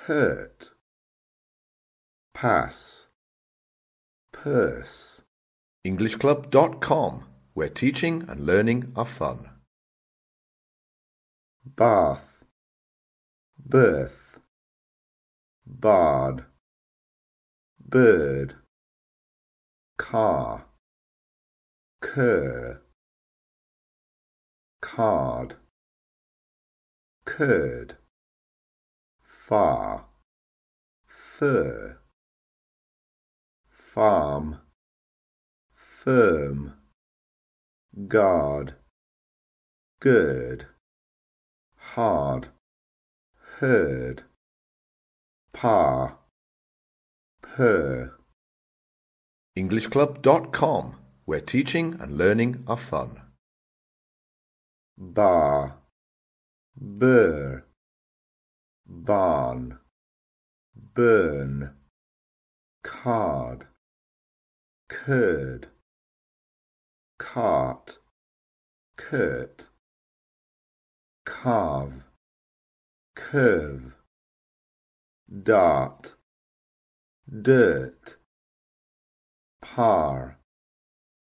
hurt, 0.08 0.53
pass, 2.44 3.08
purse, 4.34 5.22
EnglishClub.com, 5.86 7.24
where 7.54 7.70
teaching 7.70 8.26
and 8.28 8.42
learning 8.42 8.92
are 8.98 9.06
fun. 9.06 9.50
bath, 11.66 12.44
birth, 13.58 14.42
bard, 15.66 16.44
bird, 17.80 18.56
car, 19.98 20.66
cur, 22.02 22.82
card, 24.82 25.56
curd, 27.24 27.96
far, 29.24 30.08
fur, 31.08 32.03
farm, 33.94 34.60
firm, 35.76 36.74
guard, 38.08 38.74
gird, 40.00 40.66
hard, 41.76 42.48
herd, 43.60 44.24
par, 45.54 46.18
purr. 47.44 48.18
EnglishClub.com, 49.56 50.96
where 51.26 51.40
teaching 51.40 51.94
and 52.02 52.18
learning 52.18 52.64
are 52.66 52.76
fun. 52.76 53.22
bar, 54.98 55.78
burr, 56.76 57.64
barn, 58.88 59.78
burn, 60.96 61.76
card, 62.82 63.68
curd, 64.94 65.68
cart, 67.18 67.98
curt, 68.96 69.68
carve, 71.26 72.04
curve, 73.16 73.96
dart, 75.42 76.14
dirt, 77.28 78.18
par, 79.62 80.38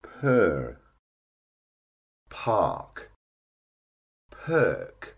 purr, 0.02 0.80
park, 2.28 3.12
perk, 4.32 5.16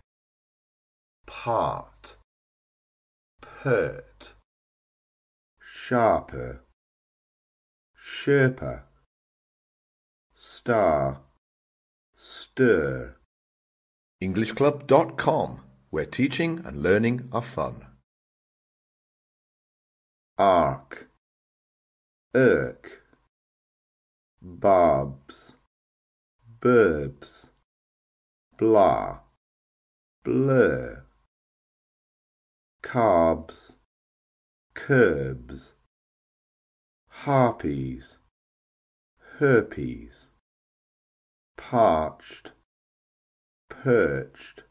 part, 1.25 2.17
pert, 3.41 4.35
sharper, 5.59 6.66
sherper, 8.27 8.83
star, 10.35 11.21
stir. 12.17 13.15
EnglishClub.com, 14.21 15.61
where 15.91 16.05
teaching 16.05 16.59
and 16.65 16.83
learning 16.83 17.29
are 17.31 17.41
fun. 17.41 17.85
arc, 20.37 21.09
irk, 22.35 23.01
barbs, 24.41 25.55
burbs, 26.59 27.49
blah, 28.57 29.19
blur, 30.25 31.05
carbs, 32.83 33.75
curbs, 34.73 35.76
harpies, 37.27 38.19
herpes, 39.39 40.29
parched, 41.57 42.53
perched, 43.67 44.63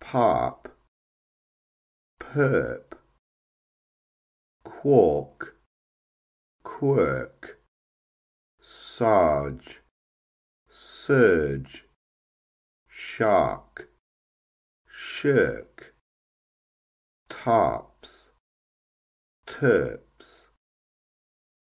parp, 0.00 0.68
perp, 2.18 2.94
quark, 4.64 5.58
quirk, 6.62 7.60
sarge, 8.58 9.82
surge, 10.70 11.84
shark, 12.88 13.90
shirk, 14.88 15.94
tarps, 17.28 18.30
terps. 19.46 20.09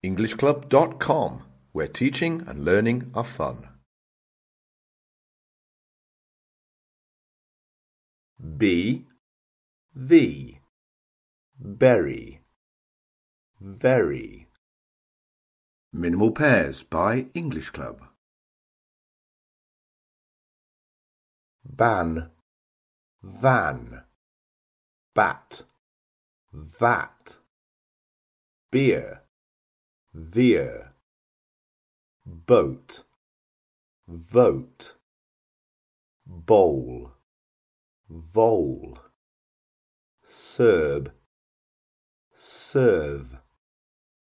EnglishClub.com, 0.04 1.44
where 1.72 1.88
teaching 1.88 2.44
and 2.48 2.66
learning 2.66 3.12
are 3.14 3.24
fun. 3.24 3.68
B, 8.58 9.06
V, 9.94 10.60
berry, 11.60 12.42
very. 13.60 14.48
Minimal 15.94 16.32
Pairs 16.32 16.84
by 16.84 17.28
English 17.34 17.70
Club. 17.70 18.02
ban, 21.64 22.32
van, 23.22 24.04
bat, 25.16 25.64
vat, 26.52 27.38
beer, 28.72 29.22
veer, 30.14 30.94
boat, 32.26 33.04
vote, 34.08 34.96
bowl, 36.26 37.12
vole, 38.10 39.00
serb, 40.24 41.12
serve. 42.34 43.38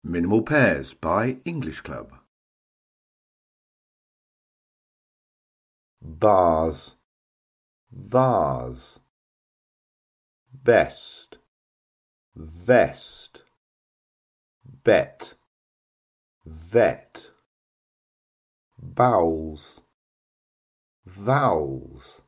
Minimal 0.03 0.43
Pairs 0.43 0.93
by 0.93 1.37
English 1.45 1.81
Club. 1.81 2.13
bars, 6.05 6.95
vase, 7.91 8.99
best, 10.63 11.37
vest, 12.35 13.41
bet, 14.83 15.34
vet, 16.45 17.31
bowels, 18.77 19.81
vowels, 21.05 22.21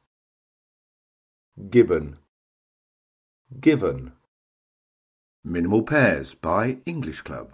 gibbon, 1.70 2.18
given. 3.59 4.13
Minimal 5.43 5.84
Pairs 5.84 6.34
by 6.34 6.80
English 6.86 7.22
Club. 7.22 7.53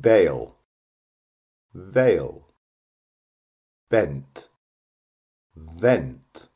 Bail, 0.00 0.54
veil, 1.74 2.46
bent, 3.90 4.48
vent, 5.56 6.48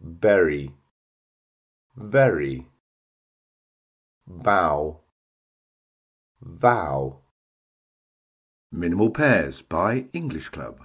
berry 0.00 0.72
very, 1.96 2.66
bow, 4.40 5.00
vow. 6.40 7.18
Minimal 8.70 9.10
Pairs 9.10 9.60
by 9.60 10.06
English 10.12 10.48
Club. 10.48 10.80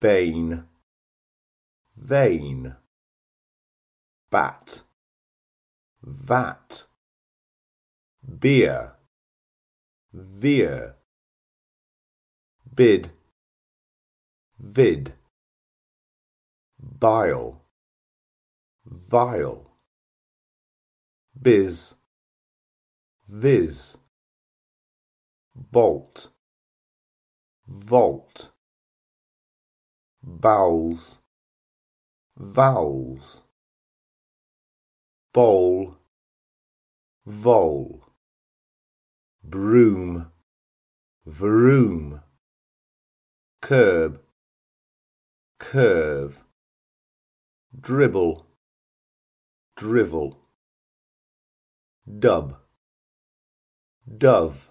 Bane, 0.00 0.64
vain, 1.96 2.74
bat, 4.30 4.82
vat, 6.02 6.86
beer, 8.40 8.94
veer, 10.12 10.96
bid, 12.74 13.10
vid, 14.58 15.12
bile, 16.78 17.62
vile, 18.90 19.66
biz, 21.34 21.94
viz, 23.28 23.96
bolt, 25.54 26.30
vault, 27.66 28.52
bowels, 30.22 31.18
vowels, 32.36 33.42
bowl, 35.32 35.96
vole, 37.26 38.00
broom, 39.42 40.32
vroom, 41.26 42.22
curb, 43.60 44.22
curve, 45.58 46.38
dribble, 47.78 48.47
drivel, 49.78 50.36
dub, 52.04 52.56
dove, 54.04 54.68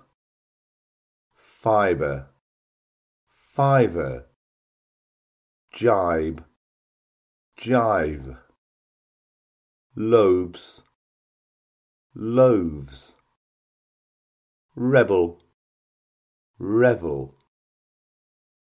fibre, 1.34 2.28
fiver, 3.30 4.26
jibe, 5.74 6.43
jive, 7.58 8.38
lobes, 9.95 10.82
loaves, 12.14 13.14
rebel, 14.76 15.39
revel, 16.60 17.34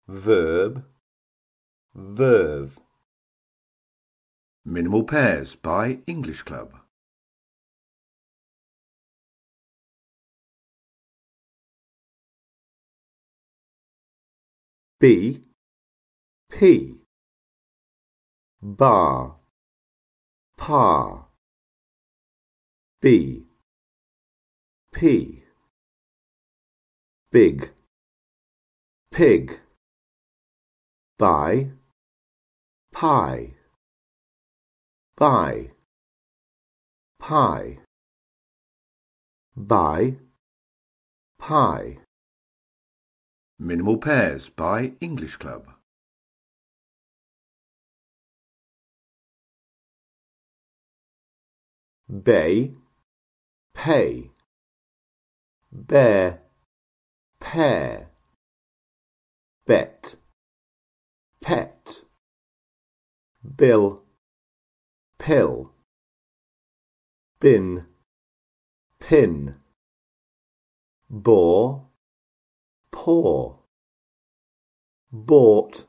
verb, 0.08 0.84
verve. 1.94 2.83
Minimal 4.66 5.03
Pairs 5.03 5.55
by 5.55 5.99
English 6.07 6.43
Club. 6.43 6.74
B, 14.99 15.41
P, 16.49 17.01
bar, 18.61 19.36
par, 20.55 21.28
B, 23.01 23.47
P, 24.93 25.43
big, 27.32 27.70
pig, 29.11 29.59
By. 31.18 31.72
Pie, 32.91 33.55
buy, 35.24 35.71
pie, 37.17 37.78
buy, 39.55 40.17
pie. 41.39 41.97
Minimal 43.57 43.99
Pairs 43.99 44.49
by 44.49 44.91
English 44.99 45.38
Club. 45.38 45.69
bay, 52.09 52.74
pay, 53.74 54.30
bear, 55.71 56.41
pair 57.39 58.09
bet, 59.65 60.17
pet, 61.41 62.01
bill, 63.55 64.03
pill, 65.24 65.71
bin, 67.39 67.86
pin, 68.99 69.55
bore, 71.09 71.88
pour, 72.91 73.59
bought, 75.13 75.86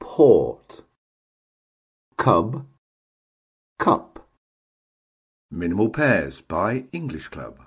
port, 0.00 0.82
cub, 2.16 2.66
cup. 3.78 4.28
Minimal 5.52 5.90
Pairs 5.90 6.40
by 6.40 6.86
English 6.90 7.28
Club. 7.28 7.60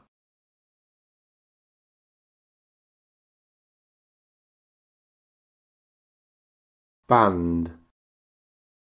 band, 7.07 7.71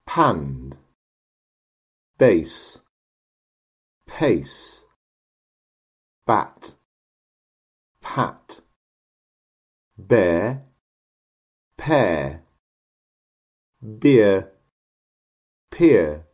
panned, 0.07 0.68
base, 2.19 2.81
pace, 4.09 4.83
bat, 6.27 6.75
pat, 8.03 8.61
bear, 9.97 10.65
pair, 11.77 12.43
beer, 14.01 14.51
peer, 15.71 16.27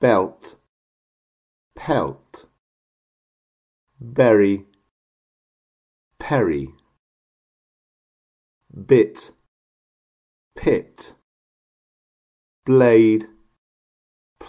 belt, 0.00 0.54
pelt, 1.74 2.46
berry, 4.00 4.64
perry, 6.20 6.68
bit, 8.86 9.32
pit, 10.54 11.14
blade, 12.64 13.26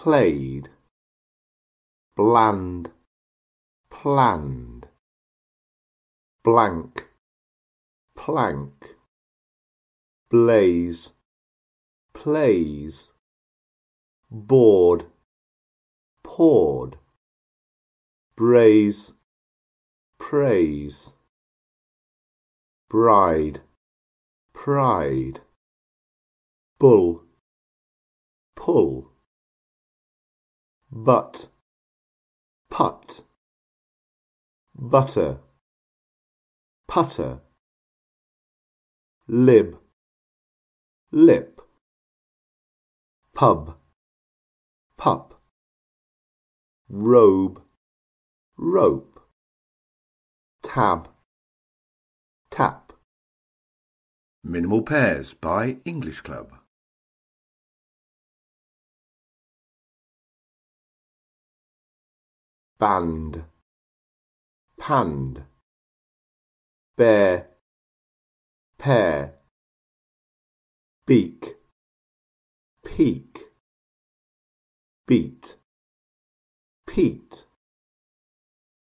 played, 0.02 0.68
bland, 2.16 2.90
planned, 3.88 4.88
blank, 6.42 7.06
plank, 8.16 8.96
blaze, 10.28 11.12
plays, 12.12 13.12
board, 14.28 15.06
poured, 16.24 16.96
braise, 18.34 19.12
praise, 20.18 21.12
bride, 22.90 23.60
pride, 24.52 25.38
bull, 26.80 27.22
pull, 28.56 29.11
but, 30.94 31.48
put, 32.68 33.22
butter, 34.74 35.38
putter, 36.86 37.40
lib, 39.26 39.78
lip, 41.10 41.62
pub, 43.34 43.74
pup, 44.98 45.40
robe, 46.90 47.62
rope, 48.58 49.18
tab, 50.62 51.08
tap. 52.50 52.92
Minimal 54.44 54.82
Pairs 54.82 55.32
by 55.32 55.78
English 55.86 56.20
Club. 56.20 56.52
Band, 62.82 63.44
pand, 64.76 65.44
bear, 66.96 67.46
pair, 68.76 69.34
beak, 71.06 71.54
peak, 72.84 73.38
beat, 75.06 75.54
peat, 76.84 77.44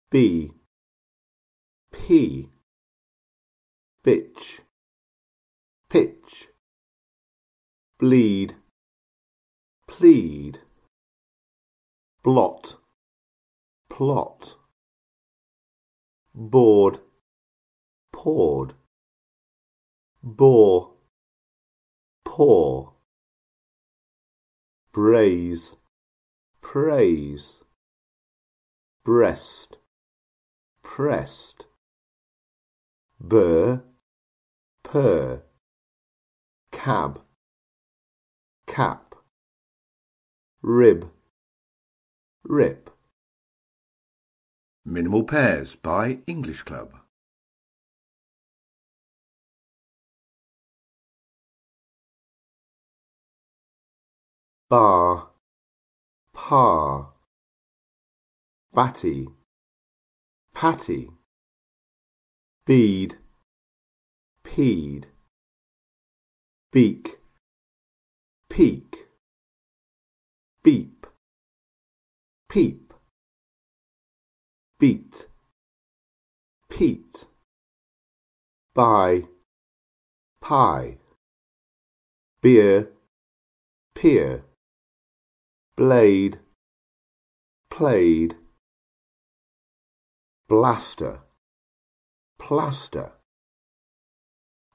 bee, 0.09 0.53
pea, 1.91 2.49
bitch, 4.01 4.61
pitch, 5.89 6.47
bleed, 7.99 8.55
plead, 9.87 10.59
blot, 12.23 12.77
plot, 13.93 14.55
board, 16.33 16.99
poured, 18.11 18.73
bore, 20.23 20.95
pour, 22.25 22.95
braise, 24.93 25.75
praise, 26.59 27.61
breast, 29.05 29.77
pressed, 30.81 31.65
burr, 33.19 33.83
purr, 34.81 35.43
cab, 36.71 37.21
cap, 38.65 39.13
rib, 40.63 41.11
rip. 42.43 42.92
Minimal 44.85 45.23
Pairs 45.23 45.75
by 45.75 46.19
English 46.27 46.63
Club. 46.63 46.93
bar, 54.73 55.29
par, 56.33 57.13
batty, 58.73 59.27
patty, 60.51 61.11
bead, 62.65 63.15
peed, 64.43 65.05
beak, 66.71 67.19
peak, 68.49 69.07
beep, 70.63 71.05
peep, 72.49 72.82
beat, 74.83 75.27
peat, 76.69 77.23
buy, 78.75 79.23
pie, 80.41 80.97
beer, 82.41 82.91
peer, 83.95 84.43
blade, 85.77 86.37
played, 87.69 88.35
blaster, 90.49 91.21
plaster, 92.37 93.13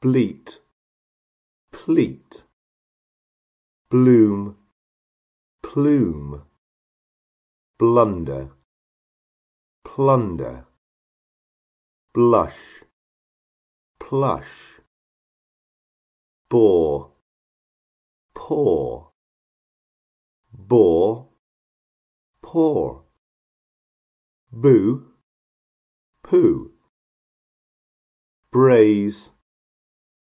bleat, 0.01 0.59
pleat, 1.71 2.45
bloom, 3.91 4.57
plume, 5.63 6.47
blunder, 7.79 8.53
plunder, 9.99 10.65
blush, 12.15 12.85
plush, 13.99 14.81
bore, 16.49 17.11
pour, 18.33 19.13
bore, 20.53 21.27
pour, 22.41 23.07
boo, 24.53 25.03
poo, 26.23 26.71
braise, 28.53 29.33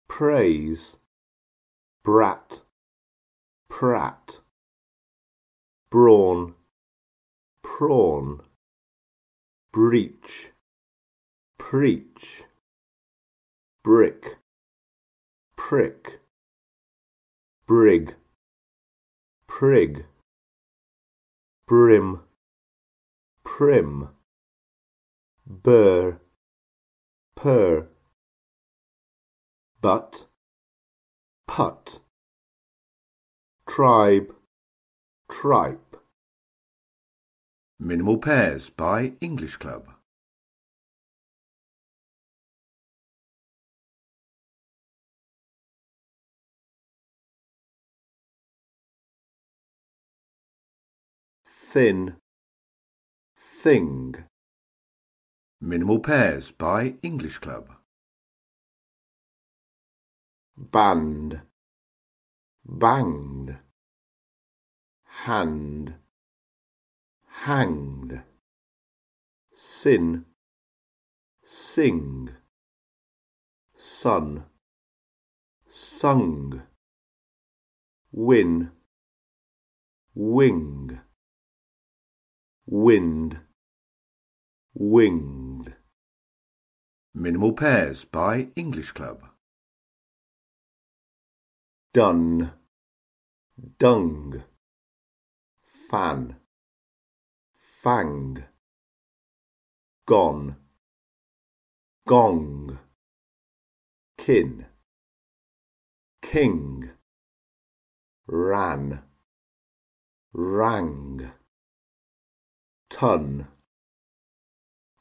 praise, 0.07 0.99
brat, 2.05 2.61
prat, 3.71 4.39
brawn, 5.91 6.55
prawn, 7.63 8.43
breach, 9.73 10.53
preach, 11.57 12.45
brick, 13.83 14.37
prick, 15.57 16.21
brig, 17.67 18.15
prig, 19.47 20.05
brim, 21.67 22.21
prim, 23.45 24.09
burr, 25.47 26.21
purr, 27.35 27.89
but, 29.81 30.27
put, 31.47 32.01
tribe, 33.67 34.35
tripe. 35.31 35.92
Minimal 37.85 38.19
Pairs 38.19 38.71
by 38.71 39.15
English 39.21 39.57
Club. 39.57 39.89
thin, 51.45 52.17
thing, 53.37 54.15
Minimal 55.61 55.99
Pairs 55.99 56.53
by 56.53 56.95
English 57.03 57.39
Club. 57.39 57.69
band, 60.57 61.43
banged, 62.65 63.59
hand, 65.25 66.02
hanged, 67.43 68.23
sin, 69.57 70.25
sing, 71.45 72.31
sun, 73.75 74.45
sung, 75.69 76.63
win, 78.13 78.71
wing, 80.15 81.01
wind, 82.65 83.41
winged. 84.73 85.75
Minimal 87.13 87.55
pairs 87.55 88.05
by 88.05 88.51
English 88.55 88.93
Club. 88.93 89.21
Dun, 91.93 92.53
dung, 93.81 94.45
fan, 95.91 96.37
fang, 97.83 98.45
gone, 100.07 100.55
gong, 102.07 102.79
kin, 104.17 104.67
king, 106.23 106.91
ran, 108.29 109.03
rang, 110.33 111.33
ton, 112.89 113.49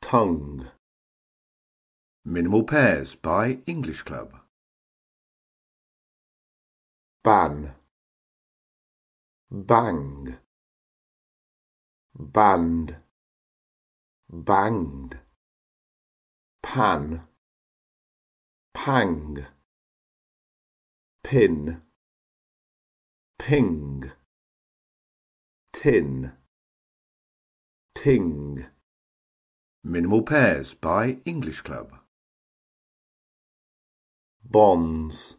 tongue. 0.02 0.68
Minimal 2.26 2.64
pairs 2.64 3.14
by 3.14 3.60
English 3.68 4.02
Club. 4.02 4.34
ban, 7.22 7.76
bang, 9.52 10.41
band, 12.18 12.96
banged, 14.30 15.18
pan, 16.62 17.24
pang, 18.74 19.46
pin, 21.24 21.82
ping, 23.40 24.12
tin, 25.74 26.32
ting. 27.96 28.66
Minimal 29.84 30.22
pairs 30.22 30.74
by 30.74 31.18
English 31.26 31.62
Club. 31.62 31.92
bonds, 34.52 35.38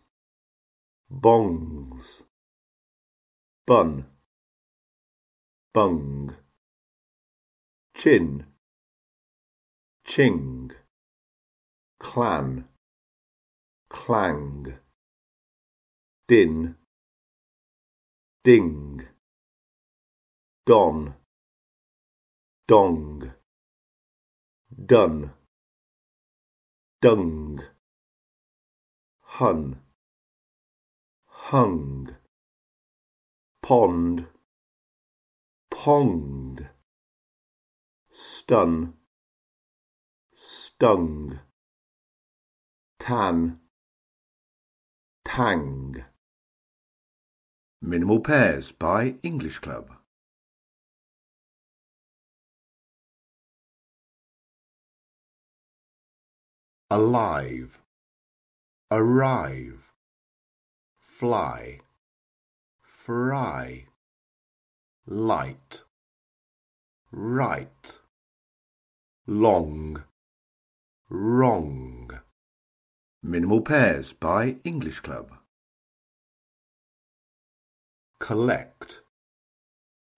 bongs, 1.11 2.23
bun, 3.67 4.07
bung, 5.75 6.35
chin, 8.03 8.45
ching, 10.05 10.73
clan, 12.01 12.65
clang, 13.89 14.75
din, 16.27 16.75
ding, 18.43 19.07
don, 20.67 21.15
dong, 22.67 23.31
done, 24.85 25.31
dung, 27.01 27.61
hun, 29.21 29.77
hung, 31.29 32.17
pond, 33.63 34.27
ponged, 35.71 36.72
stun, 38.43 38.93
stung, 40.35 41.39
tan, 42.99 43.61
tang. 45.25 46.05
Minimal 47.81 48.19
pairs 48.19 48.73
by 48.73 49.15
English 49.23 49.61
Club. 49.61 49.93
Alive, 56.91 57.81
arrive, 58.91 59.93
fly, 60.99 61.79
fry, 62.83 63.87
light, 65.07 65.85
right, 67.13 68.02
long, 69.27 70.03
wrong. 71.09 72.11
Minimal 73.23 73.61
pairs 73.61 74.13
by 74.13 74.57
English 74.65 75.01
Club. 75.01 75.31
Collect, 78.19 79.03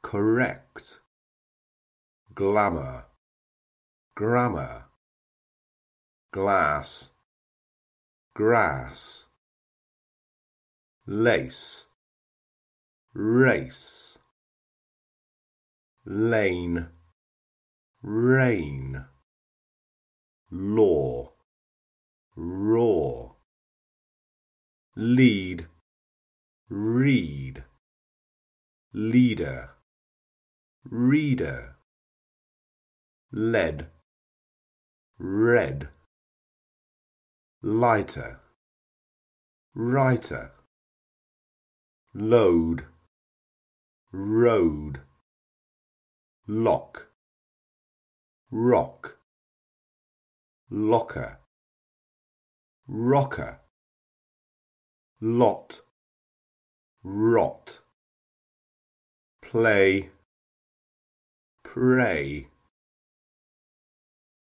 correct, 0.03 1.01
glamour, 2.35 3.07
grammar, 4.15 4.87
glass, 6.33 7.11
grass, 8.35 9.27
lace, 11.07 11.89
race, 13.13 14.19
lane, 16.07 16.89
rain, 18.07 19.03
law, 20.51 21.33
raw, 22.37 23.31
lead, 24.95 25.67
read, 26.69 27.65
leader, 28.93 29.71
reader, 30.85 31.77
lead, 33.33 33.87
red, 35.19 35.89
lighter, 37.63 38.39
writer, 39.75 40.53
load, 42.13 42.85
road, 44.13 45.01
lock, 46.47 47.14
rock, 48.51 49.19
locker, 50.71 51.39
rocker, 52.87 53.61
lot, 55.21 55.81
rot, 57.03 57.81
play, 59.43 60.11
pray. 61.63 62.49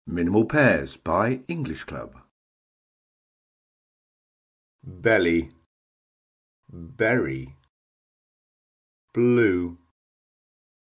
Minimal 0.07 0.47
pairs 0.47 0.97
by 0.97 1.41
English 1.49 1.85
Club. 1.85 2.17
Belly, 4.85 5.51
berry, 6.69 7.57
blue, 9.15 9.79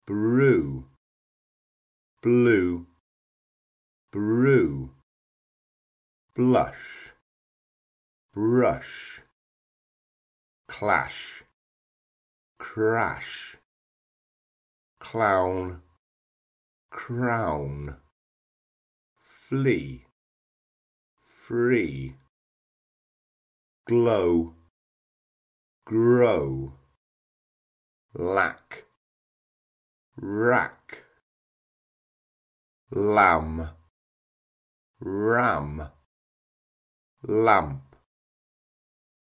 brew, 0.08 0.88
blue, 2.22 2.88
brew, 4.16 4.92
blush, 6.38 7.12
brush, 8.34 9.20
clash, 10.70 11.44
crash, 12.58 13.58
clown, 15.02 15.82
crown, 16.92 17.98
flee, 19.20 20.06
free, 21.20 22.16
glow, 23.86 24.54
grow, 25.84 26.72
lack, 28.14 28.86
rack, 30.16 31.04
lamb, 32.92 33.72
ram, 35.00 35.90
lamp, 37.24 37.96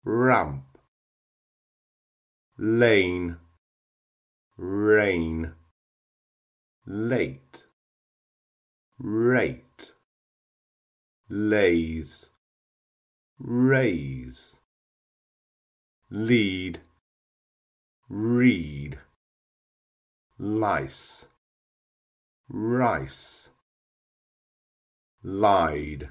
ramp, 0.03 0.77
lane, 2.57 3.37
rain, 4.57 5.53
late, 6.85 7.63
rate, 8.97 9.91
lays, 11.29 12.29
raise, 13.39 14.55
lead, 16.09 16.79
read. 18.07 18.97
lice, 20.37 21.25
rice, 22.49 23.34
lied, 25.27 26.07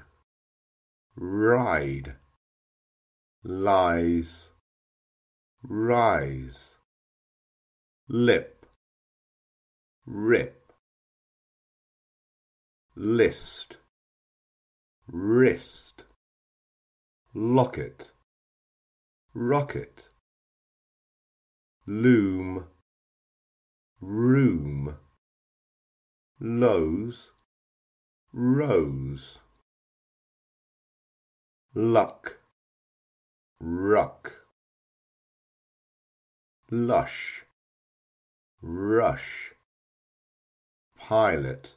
ride, 1.15 2.17
lies, 3.45 4.49
rise, 5.63 6.75
lip, 8.09 8.65
rip, 10.05 10.69
list, 12.93 13.77
wrist, 15.07 16.03
locket, 17.33 18.11
rocket, 19.33 20.09
loom, 21.87 22.65
room, 24.01 24.97
lows, 26.41 27.31
rose, 28.37 29.39
luck, 31.73 32.37
ruck, 33.61 34.33
lush, 36.69 37.45
rush, 38.61 39.53
pilot, 40.97 41.75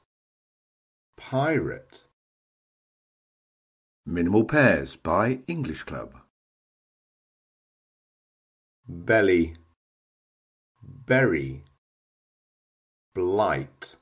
pirate. 1.17 2.03
Minimal 4.05 4.43
Pairs 4.43 4.97
by 4.97 5.39
English 5.47 5.85
Club. 5.85 6.13
Belly, 8.89 9.55
berry, 10.83 11.63
blight, 13.15 13.95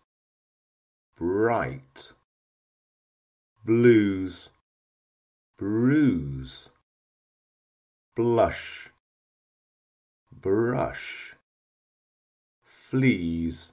bright, 1.19 2.13
blues, 3.67 4.51
bruise, 5.59 6.69
blush, 8.15 8.91
brush, 10.31 11.35
fleas, 12.63 13.73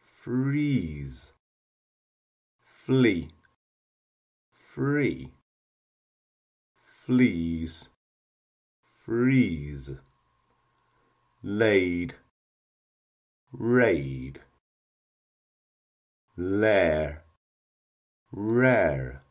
freeze, 0.00 1.32
flee, 2.64 3.28
free, 4.72 5.30
fleas, 7.04 7.90
freeze, 9.04 9.90
laid, 11.42 12.14
raid, 13.52 14.40
lair, 16.38 17.23
rare, 18.36 19.22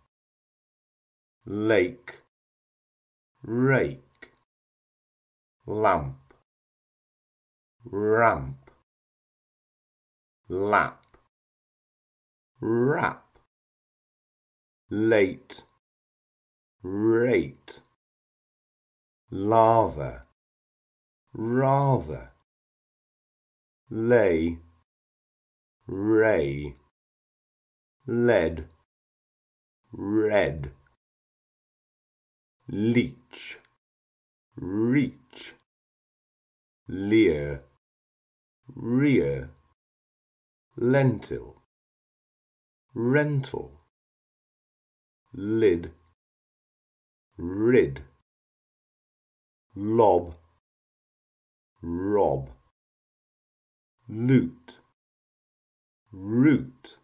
lake, 1.45 2.21
rake, 3.43 4.31
lamp, 5.65 6.33
ramp, 7.83 8.71
lap, 10.47 11.03
rap, 12.61 13.25
late, 14.89 15.63
rate, 16.81 17.81
lava, 19.29 20.23
rather, 21.33 22.31
lay, 23.89 24.59
ray, 25.87 26.73
lead, 28.07 28.69
red, 29.95 30.71
leech, 32.67 33.59
reach, 34.55 35.53
leer, 36.87 37.63
rear, 38.75 39.51
lentil, 40.77 41.61
rental, 42.95 43.81
lid, 45.33 45.91
rid, 47.37 48.03
lob, 49.75 50.35
rob, 51.83 52.49
loot, 54.09 54.79
root, 56.11 56.97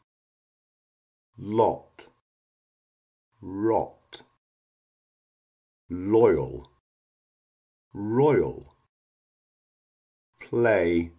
lot, 1.37 2.07
rot, 3.41 4.23
loyal, 5.89 6.69
royal, 7.93 8.75
play, 10.39 11.11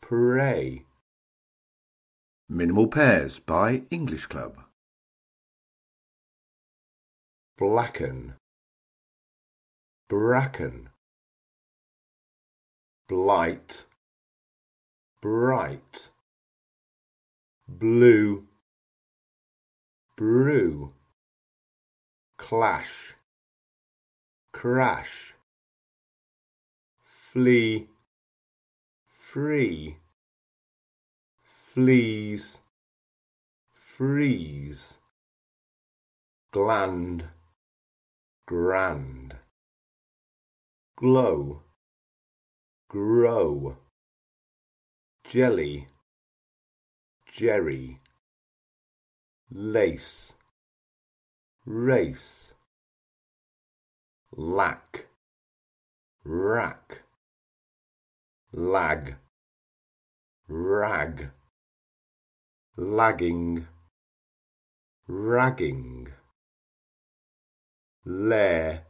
pray. 0.00 0.84
Minimal 2.48 2.88
Pairs 2.88 3.38
by 3.38 3.82
English 3.90 4.26
Club. 4.26 4.56
Blacken, 7.58 8.34
bracken, 10.08 10.88
blight, 13.06 13.84
bright, 15.20 16.08
blue, 17.68 18.48
brew, 20.20 20.92
clash, 22.36 23.14
crash, 24.52 25.32
flee, 27.02 27.88
free, 29.08 29.96
fleas, 31.72 32.58
freeze, 33.70 34.98
gland, 36.52 37.24
grand, 38.44 39.34
glow, 40.96 41.62
grow, 42.90 43.74
jelly, 45.24 45.86
jerry, 47.24 47.99
lace, 49.52 50.32
race, 51.66 52.52
lack, 54.36 55.06
rack, 56.24 57.02
lag, 58.52 59.16
rag, 60.46 61.30
lagging, 62.76 63.66
ragging, 65.08 66.06
lair, 68.04 68.84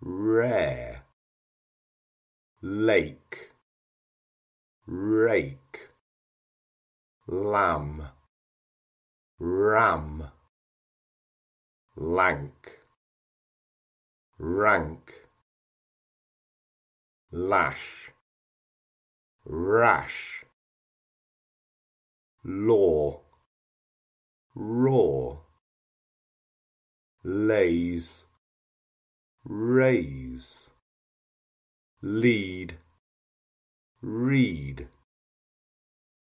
rare, 0.00 1.04
lake, 2.60 3.52
rake, 4.86 5.90
lamb, 7.28 8.08
ram, 9.40 10.30
lank, 11.96 12.72
rank, 14.38 15.14
lash, 17.30 18.10
rash, 19.44 20.44
law, 22.44 23.20
raw, 24.56 25.36
lays, 27.22 28.24
raise, 29.44 30.68
lead, 32.02 32.76
read, 34.02 34.88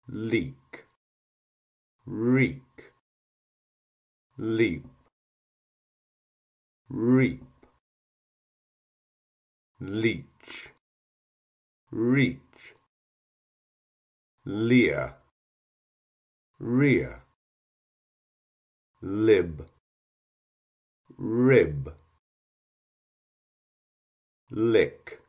leak, 0.08 0.86
reek, 2.06 2.95
leap, 4.38 4.86
reap, 6.90 7.44
leech, 9.80 10.70
reach, 11.92 12.74
leer, 14.46 15.16
rear, 16.60 17.24
lib, 19.02 19.66
rib, 21.18 21.94
lick, 24.52 25.22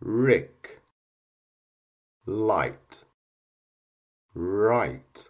rick, 0.00 0.80
light, 2.24 3.04
right, 4.34 5.28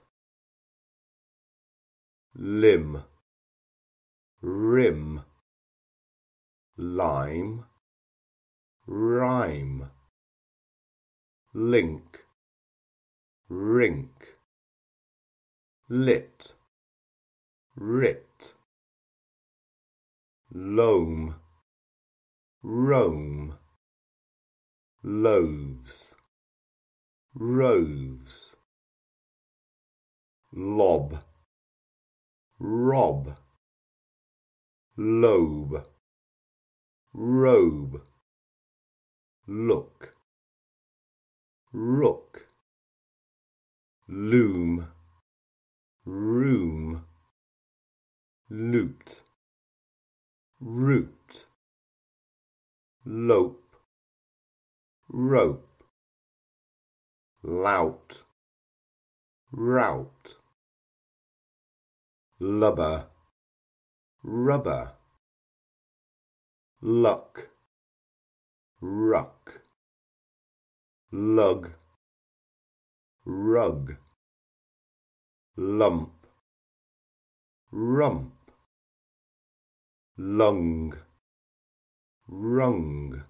limb, 2.43 3.03
rim, 4.41 5.23
lime, 6.79 7.67
rhyme, 8.87 9.91
link, 11.53 12.25
rink, 13.51 14.39
lit, 15.91 16.55
writ, 17.77 18.55
loam, 20.51 21.35
roam, 22.63 23.59
loaves, 25.03 26.15
roves, 27.35 28.55
lob, 30.55 31.23
rob, 32.61 33.39
lobe, 34.95 35.83
robe, 37.15 38.03
look, 39.47 40.15
rook, 41.73 42.49
loom, 44.07 44.89
room, 46.05 47.07
loot, 48.51 49.23
root, 50.61 51.47
lope, 53.07 53.77
rope, 55.09 55.85
lout, 57.43 58.23
rout, 59.51 60.40
lubber, 62.41 63.07
rubber, 64.23 64.93
luck, 66.81 67.49
ruck, 68.81 69.61
lug, 71.13 71.73
rug, 73.27 73.97
lump, 75.57 76.27
rump, 77.71 78.33
lung, 80.17 80.95
rung, 82.27 83.23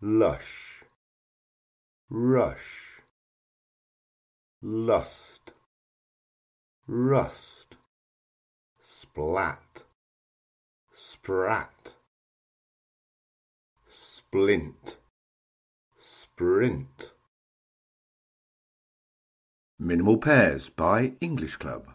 lush, 0.00 0.84
rush, 2.08 3.00
lust, 4.62 5.50
rust, 6.86 7.53
splat, 9.14 9.84
sprat, 10.92 11.94
splint, 13.86 14.96
sprint. 16.00 17.12
Minimal 19.78 20.18
Pairs 20.18 20.68
by 20.68 21.12
English 21.20 21.54
Club. 21.58 21.86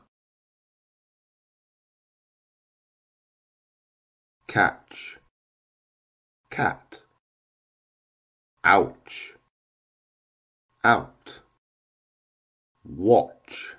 catch, 4.48 5.20
cat, 6.50 7.02
ouch, 8.64 9.36
out, 10.84 11.42
watch, 12.84 13.76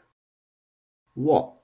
what, 1.14 1.59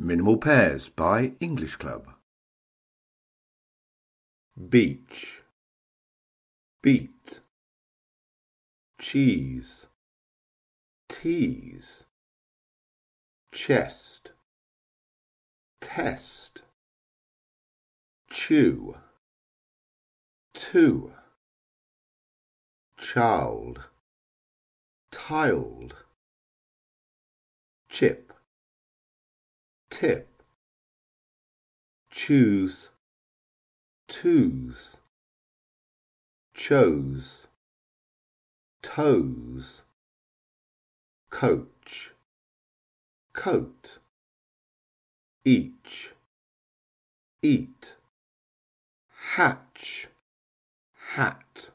Minimal 0.00 0.36
Pairs 0.36 0.88
by 0.88 1.32
English 1.40 1.74
Club. 1.74 2.14
beach, 4.68 5.42
beat, 6.82 7.40
cheese, 9.00 9.86
tease, 11.08 12.04
chest, 13.52 14.32
test, 15.80 16.62
chew, 18.30 18.96
two, 20.54 21.12
child, 22.96 23.80
tiled, 25.10 25.96
chip, 27.88 28.32
tip, 30.00 30.44
choose, 32.08 32.90
twos, 34.06 34.96
chose, 36.54 37.48
toes, 38.80 39.82
coach, 41.30 42.12
coat, 43.32 43.98
each, 45.44 46.12
eat, 47.42 47.96
hatch, 49.32 50.06
hat, 51.16 51.70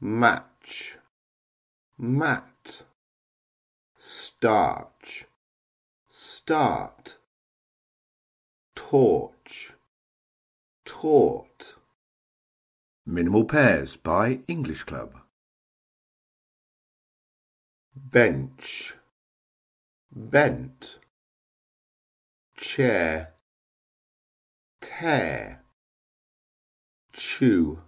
match, 0.00 0.96
mat, 1.98 2.84
starch, 3.98 5.25
start, 6.46 7.16
torch, 8.76 9.72
taught, 10.84 11.74
Minimal 13.04 13.44
Pairs 13.44 13.96
by 13.96 14.38
English 14.46 14.84
Club. 14.84 15.12
bench, 17.96 18.94
bent, 20.14 21.00
chair, 22.56 23.34
tear, 24.80 25.62
chew, 27.12 27.80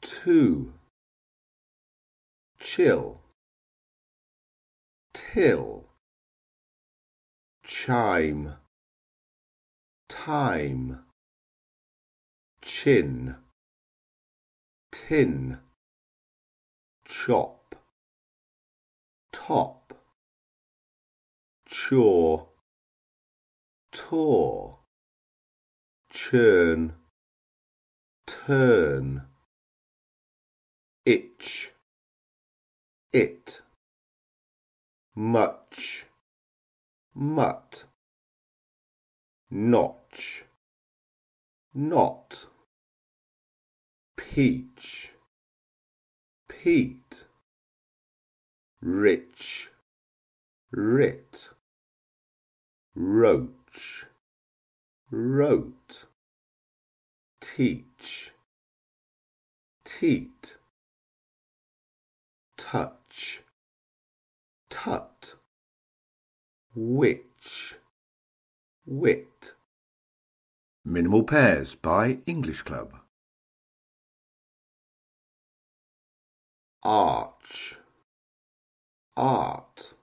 two, 0.00 0.72
chill, 2.58 3.20
till, 5.12 5.81
chime, 7.72 8.54
time, 10.06 10.98
chin, 12.60 13.34
tin, 14.92 15.58
chop, 17.06 17.74
top, 19.32 19.94
chore, 21.66 22.46
tour, 23.90 24.78
churn, 26.10 26.92
turn, 28.26 29.22
itch, 31.06 31.72
it, 33.14 33.62
much, 35.14 36.04
mutt, 37.14 37.84
notch, 39.50 40.44
not, 41.74 42.46
peach, 44.16 45.12
peat, 46.48 47.26
rich, 48.80 49.70
writ, 50.70 51.50
roach, 52.94 54.06
wrote, 55.10 56.06
teach, 57.40 58.32
teat, 59.84 60.56
touch, 62.56 63.42
tut, 64.70 65.11
witch, 66.74 67.76
wit, 68.86 69.54
Minimal 70.84 71.22
Pairs 71.22 71.74
by 71.74 72.18
English 72.26 72.62
Club. 72.62 72.94
arch, 76.82 77.78
art, 79.16 79.94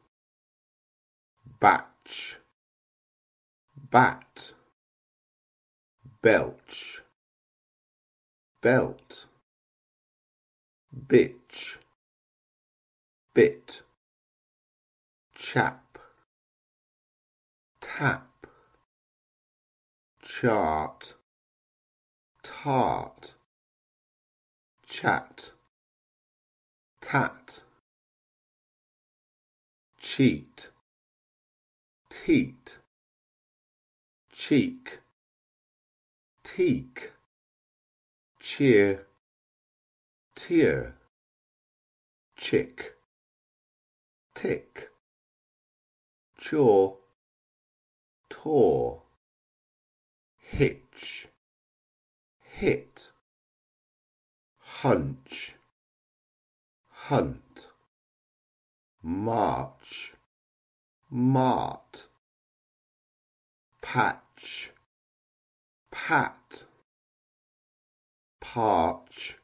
batch, 1.60 2.38
bat, 3.92 4.54
belch, 6.22 7.02
belt, 8.62 9.26
bitch, 11.08 11.78
bit, 13.34 13.84
chap, 15.36 15.89
tap, 18.00 18.48
chart, 20.24 21.16
tart, 22.42 23.36
chat, 24.88 25.52
tat, 27.02 27.60
cheat, 30.00 30.70
teat, 32.10 32.78
cheek, 34.32 35.00
teak, 36.46 37.12
cheer, 38.40 39.06
tear, 40.38 40.96
chick, 42.38 42.94
tick, 44.34 44.88
chaw, 46.40 46.99
tore, 48.42 49.02
hitch, 50.38 51.28
hit, 52.40 53.12
hunch, 54.60 55.56
hunt, 56.88 57.68
march, 59.04 60.14
mart, 61.10 62.08
patch, 63.82 64.72
pat, 65.92 66.64
parch, 68.40 69.38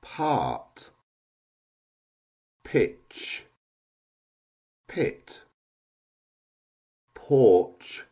part, 0.00 0.90
pitch, 2.64 3.44
pit, 4.88 5.43
porch, 7.26 8.04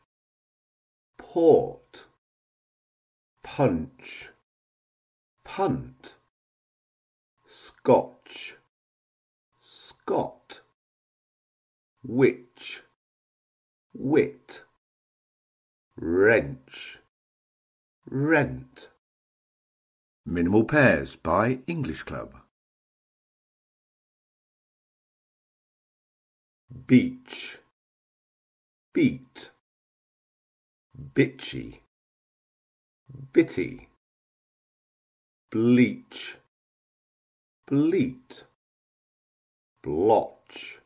port, 1.18 2.06
punch, 3.42 4.30
punt, 5.44 6.16
scotch, 7.46 8.56
scot, 9.60 10.60
witch, 12.02 12.82
wit, 13.92 14.64
wrench, 15.96 16.98
rent. 18.06 18.88
Minimal 20.24 20.64
Pairs 20.64 21.16
by 21.16 21.60
English 21.66 22.04
Club. 22.04 22.34
beach, 26.86 27.58
beat, 28.94 29.50
bitchy, 31.14 31.78
bitty, 33.32 33.88
bleach, 35.50 36.36
bleat, 37.66 38.44
blotch, 39.82 40.78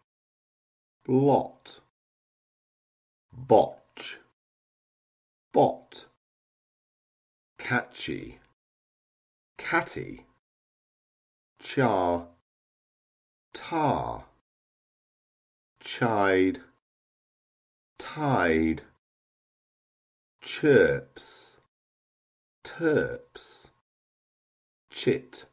blot, 1.05 1.81
botch, 3.33 4.19
bot, 5.53 6.07
catchy, 7.59 8.39
catty, 9.59 10.25
char, 11.61 12.29
tar, 13.53 14.25
chide, 15.81 16.61
tide, 17.99 18.83
chirps, 20.43 21.57
terps, 22.65 23.69
chit, 24.91 25.45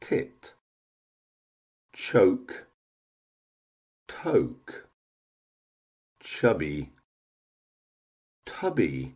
tit, 0.00 0.52
choke, 1.92 2.66
toke, 4.08 4.88
chubby, 6.20 6.90
tubby, 8.46 9.14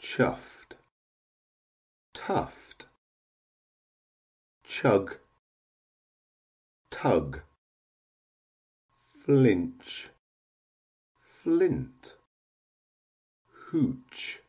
chuffed, 0.00 0.76
tuft, 2.12 2.86
chug, 4.64 5.16
tug, 6.90 7.40
flinch, 9.24 10.10
flint, 11.44 12.16
hooch, 13.70 14.40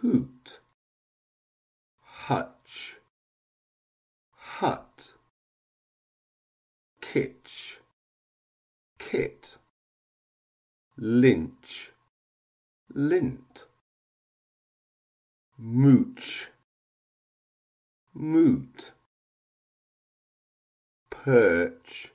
hoot, 0.00 0.60
hutch, 2.00 2.96
hut, 4.32 5.12
kitch, 7.02 7.80
kit, 8.98 9.58
lynch, 10.96 11.92
lint, 12.94 13.66
mooch, 15.58 16.50
moot, 18.14 18.92
perch, 21.10 22.10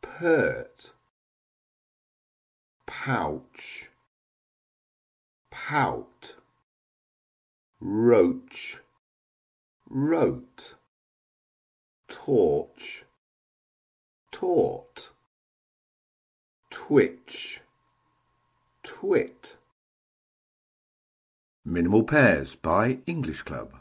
pert, 0.00 0.95
pouch, 2.98 3.90
pout, 5.50 6.34
roach, 7.78 8.78
wrote, 9.88 10.74
torch, 12.08 13.04
taught, 14.32 15.10
twitch, 16.70 17.60
twit. 18.82 19.56
Minimal 21.66 22.02
Pairs 22.02 22.54
by 22.54 22.98
English 23.06 23.42
Club. 23.42 23.74